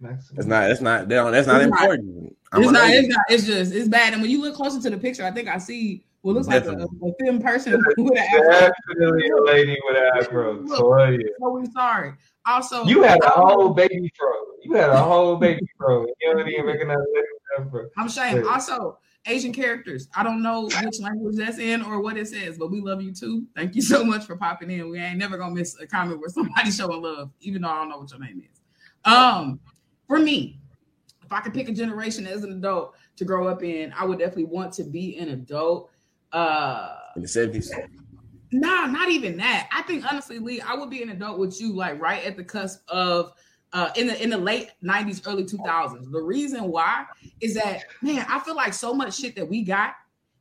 [0.00, 0.36] Maximum.
[0.36, 0.70] That's not.
[0.70, 1.08] It's not.
[1.08, 2.36] That's not, that's not It's important.
[2.52, 3.24] I'm It's not, it's not.
[3.28, 3.74] It's just.
[3.74, 4.14] It's bad.
[4.14, 6.64] And when you look closer to the picture, I think I see what looks like
[6.64, 8.50] a, a thin person with an afro.
[8.50, 10.60] Definitely a lady with an afro.
[10.64, 11.22] Toya.
[11.38, 12.14] So we sorry.
[12.44, 14.28] Also, You had a whole baby fro.
[14.64, 16.04] You had a whole baby fro.
[16.04, 17.28] You don't even recognize a lady
[17.60, 17.88] afro.
[17.96, 18.44] I'm ashamed.
[18.44, 18.50] Yeah.
[18.50, 20.08] Also, Asian characters.
[20.16, 23.14] I don't know which language that's in or what it says, but we love you
[23.14, 23.46] too.
[23.54, 24.90] Thank you so much for popping in.
[24.90, 27.88] We ain't never gonna miss a comment where somebody's showing love, even though I don't
[27.88, 28.60] know what your name is.
[29.04, 29.60] Um,
[30.08, 30.58] for me,
[31.24, 34.18] if I could pick a generation as an adult to grow up in, I would
[34.18, 35.90] definitely want to be an adult.
[36.36, 37.72] Uh in the seventies.
[38.52, 39.68] Nah, not even that.
[39.72, 42.44] I think honestly, Lee, I would be an adult with you, like right at the
[42.44, 43.32] cusp of
[43.72, 46.12] uh in the in the late 90s, early 2000s.
[46.12, 47.06] The reason why
[47.40, 49.94] is that man, I feel like so much shit that we got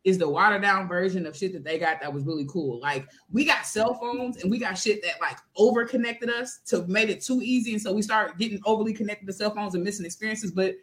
[0.03, 2.79] is the watered down version of shit that they got that was really cool.
[2.81, 6.85] Like we got cell phones and we got shit that like over connected us to
[6.87, 7.71] made it too easy.
[7.71, 10.51] And so we start getting overly connected to cell phones and missing experiences.
[10.51, 10.75] But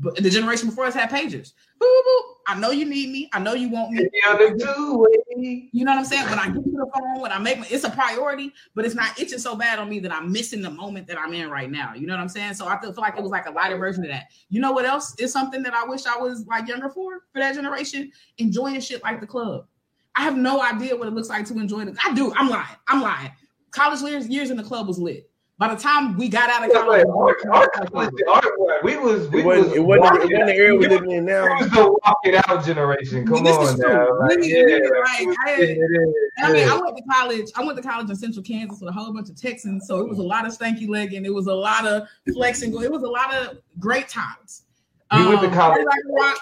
[0.00, 1.52] but the generation before us had pagers.
[1.78, 2.22] Boop, boop, boop.
[2.46, 3.28] I know you need me.
[3.32, 4.02] I know you want me.
[4.02, 5.68] The other two way.
[5.72, 6.24] You know what I'm saying?
[6.28, 8.94] When I get to the phone, when I make my, it's a priority, but it's
[8.94, 11.70] not itching so bad on me that I'm missing the moment that I'm in right
[11.70, 11.94] now.
[11.94, 12.54] You know what I'm saying?
[12.54, 14.26] So I feel, feel like it was like a lighter version of that.
[14.48, 17.38] You know what else is something that I wish I was like younger for for
[17.38, 18.10] that generation?
[18.38, 19.66] Enjoying shit like the club.
[20.16, 21.96] I have no idea what it looks like to enjoy it.
[22.04, 22.32] I do.
[22.34, 22.76] I'm lying.
[22.88, 23.32] I'm lying.
[23.70, 25.29] College years years in the club was lit.
[25.60, 28.96] By the time we got out of Yeah, college, but our, our, college- our, we
[28.96, 29.66] was we It wasn't.
[29.68, 29.76] was It wasn't.
[29.76, 30.90] It walking wasn't the era we out.
[30.90, 31.44] living in now.
[31.44, 33.26] It was the walk it out generation.
[33.26, 34.18] Come This on is now.
[34.20, 36.72] Like, yeah, really, like, like, I had- it is, I mean, yeah.
[36.74, 37.50] I went to college.
[37.56, 40.08] I went to college in Central Kansas with a whole bunch of Texans, so it
[40.08, 41.26] was a lot of stanky legging.
[41.26, 42.70] It was a lot of flexing.
[42.82, 44.62] It was a lot of great times.
[45.12, 45.84] We went to Um, college.
[45.84, 46.40] like rock,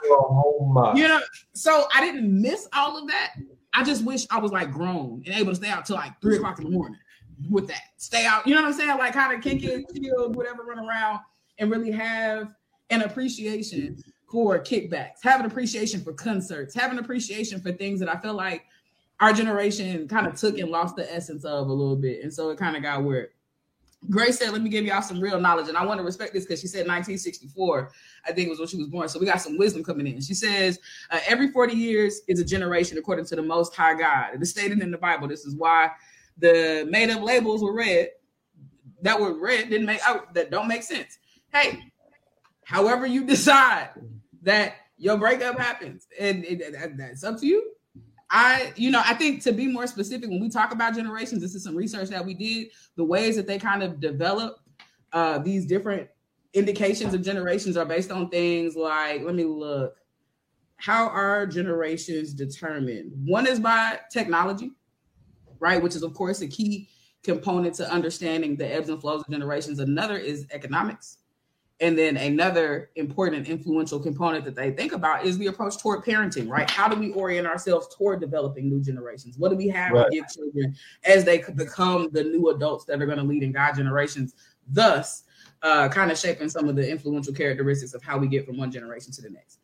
[0.69, 0.95] my.
[0.95, 1.21] you know,
[1.55, 3.33] so I didn't miss all of that.
[3.75, 6.37] I just wish I was like grown and able to stay out till like three
[6.37, 6.99] o'clock in the morning
[7.51, 7.83] with that.
[7.97, 8.99] Stay out, you know what I'm saying?
[8.99, 11.21] Like kind of kick it, chill, whatever, run around
[11.59, 12.49] and really have
[12.91, 18.09] an appreciation for kickbacks, have an appreciation for concerts, have an appreciation for things that
[18.09, 18.65] I feel like
[19.21, 22.23] our generation kind of took and lost the essence of a little bit.
[22.23, 23.31] And so it kind of got weird.
[24.11, 25.69] Grace said, let me give y'all some real knowledge.
[25.69, 27.91] And I want to respect this because she said 1964,
[28.27, 29.09] I think was when she was born.
[29.09, 30.21] So we got some wisdom coming in.
[30.21, 30.79] She says,
[31.11, 34.35] uh, every 40 years is a generation according to the Most High God.
[34.35, 35.29] It is stated in the Bible.
[35.29, 35.91] This is why
[36.39, 38.11] the made up labels were red
[39.03, 41.19] that were red didn't make out that don't make sense.
[41.53, 41.85] Hey,
[42.65, 43.91] however you decide
[44.43, 47.73] that your breakup happens, and it, that- that's up to you.
[48.31, 51.55] I, you know, I think to be more specific, when we talk about generations, this
[51.55, 52.69] is some research that we did.
[52.97, 54.59] The ways that they kind of develop
[55.13, 56.09] uh, these different
[56.53, 59.97] indications of generations are based on things like, let me look,
[60.77, 63.13] how are generations determined?
[63.27, 64.73] One is by technology.
[65.61, 65.83] right?
[65.83, 66.89] Which is, of course, a key
[67.23, 69.79] component to understanding the ebbs and flows of generations.
[69.79, 71.19] Another is economics.
[71.81, 76.49] And then another important influential component that they think about is the approach toward parenting,
[76.49, 76.69] right?
[76.69, 79.39] How do we orient ourselves toward developing new generations?
[79.39, 80.11] What do we have right.
[80.11, 80.75] to give children
[81.05, 84.35] as they become the new adults that are going to lead and guide generations?
[84.67, 85.23] Thus,
[85.63, 88.73] uh, kind of shaping some of the influential characteristics of how we get from one
[88.73, 89.61] generation to the next.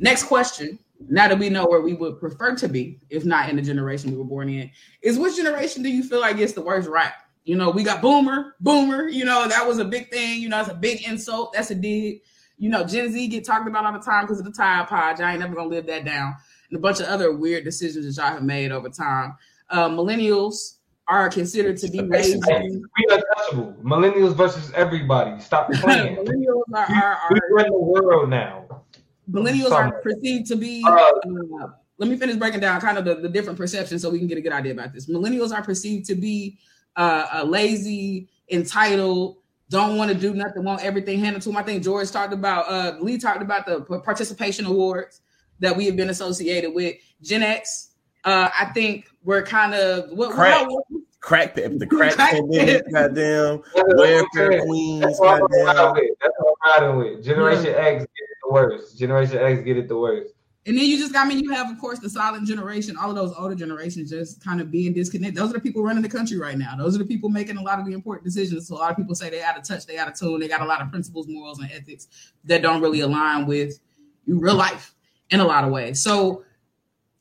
[0.00, 0.78] Next question.
[1.08, 4.10] Now that we know where we would prefer to be, if not in the generation
[4.10, 4.70] we were born in,
[5.02, 7.14] is which generation do you feel like gets the worst rap?
[7.50, 10.40] You know, we got boomer, boomer, you know, that was a big thing.
[10.40, 11.52] You know, it's a big insult.
[11.52, 12.20] That's a dig.
[12.58, 15.20] You know, Gen Z get talked about all the time because of the Tide Pod.
[15.20, 16.36] I ain't never gonna live that down.
[16.68, 19.34] And a bunch of other weird decisions that y'all have made over time.
[19.68, 20.76] Uh, millennials,
[21.08, 22.38] are considered to be lazy.
[22.38, 23.74] We untouchable.
[23.82, 25.40] Millennials versus everybody.
[25.40, 26.18] Stop playing.
[26.18, 28.84] millennials are, are, are we run the world now.
[29.28, 30.84] Millennials are perceived to be.
[30.86, 34.20] Uh, uh, let me finish breaking down kind of the, the different perceptions so we
[34.20, 35.10] can get a good idea about this.
[35.10, 36.56] Millennials are perceived to be
[37.00, 39.36] uh, lazy, entitled,
[39.70, 41.56] don't want to do nothing, want everything handed to them.
[41.56, 45.20] I think George talked about, uh, Lee talked about the participation awards
[45.60, 46.96] that we have been associated with.
[47.22, 47.90] Gen X,
[48.24, 50.84] uh, I think we're kind of what, crack, what,
[51.20, 55.94] crack the crack pandemic, goddamn welfare queens, That's goddamn.
[56.20, 57.24] That's what I'm riding with.
[57.24, 57.72] Generation yeah.
[57.72, 58.98] X get it the worst.
[58.98, 60.34] Generation X get it the worst.
[60.66, 61.36] And then you just got I me.
[61.36, 62.96] Mean, you have, of course, the silent generation.
[62.96, 65.36] All of those older generations just kind of being disconnected.
[65.36, 66.76] Those are the people running the country right now.
[66.76, 68.68] Those are the people making a lot of the important decisions.
[68.68, 70.48] So a lot of people say they out of touch, they out of tune, they
[70.48, 72.08] got a lot of principles, morals, and ethics
[72.44, 73.80] that don't really align with
[74.26, 74.94] real life
[75.30, 76.02] in a lot of ways.
[76.02, 76.44] So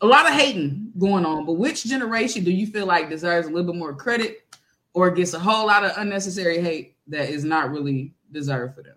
[0.02, 3.52] a lot of hating going on, but which generation do you feel like deserves a
[3.52, 4.46] little bit more credit
[4.94, 8.96] or gets a whole lot of unnecessary hate that is not really deserved for them?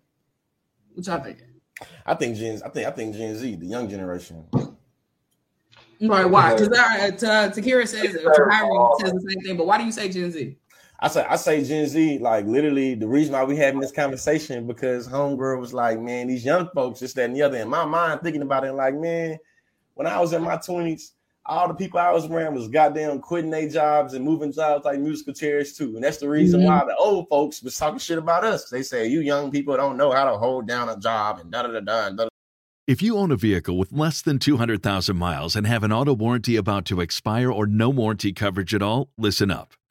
[0.95, 1.39] Which I think.
[2.07, 2.61] I think Gen.
[2.65, 4.45] I think I think Gen Z, the young generation.
[6.01, 6.25] Right?
[6.25, 6.55] Why?
[6.55, 9.57] Because uh, Takira says, Tyron says the same thing.
[9.57, 10.57] But why do you say Gen Z?
[10.99, 14.67] I say I say Gen Z, like literally the reason why we having this conversation
[14.67, 17.59] because homegirl was like, man, these young folks, this, that, and the other.
[17.59, 19.37] In my mind, thinking about it, like, man,
[19.95, 21.11] when I was in my 20s,
[21.47, 25.01] all the people I was around was goddamn quitting their jobs and moving jobs like
[25.01, 25.95] musical chairs too.
[25.95, 26.69] And that's the reason mm-hmm.
[26.69, 28.71] why the old folks was talking shit about us.
[28.71, 31.63] They say you young people don't know how to hold down a job and da
[31.63, 32.29] da da da.
[32.87, 36.57] If you own a vehicle with less than 200,000 miles and have an auto warranty
[36.57, 39.75] about to expire or no warranty coverage at all, listen up.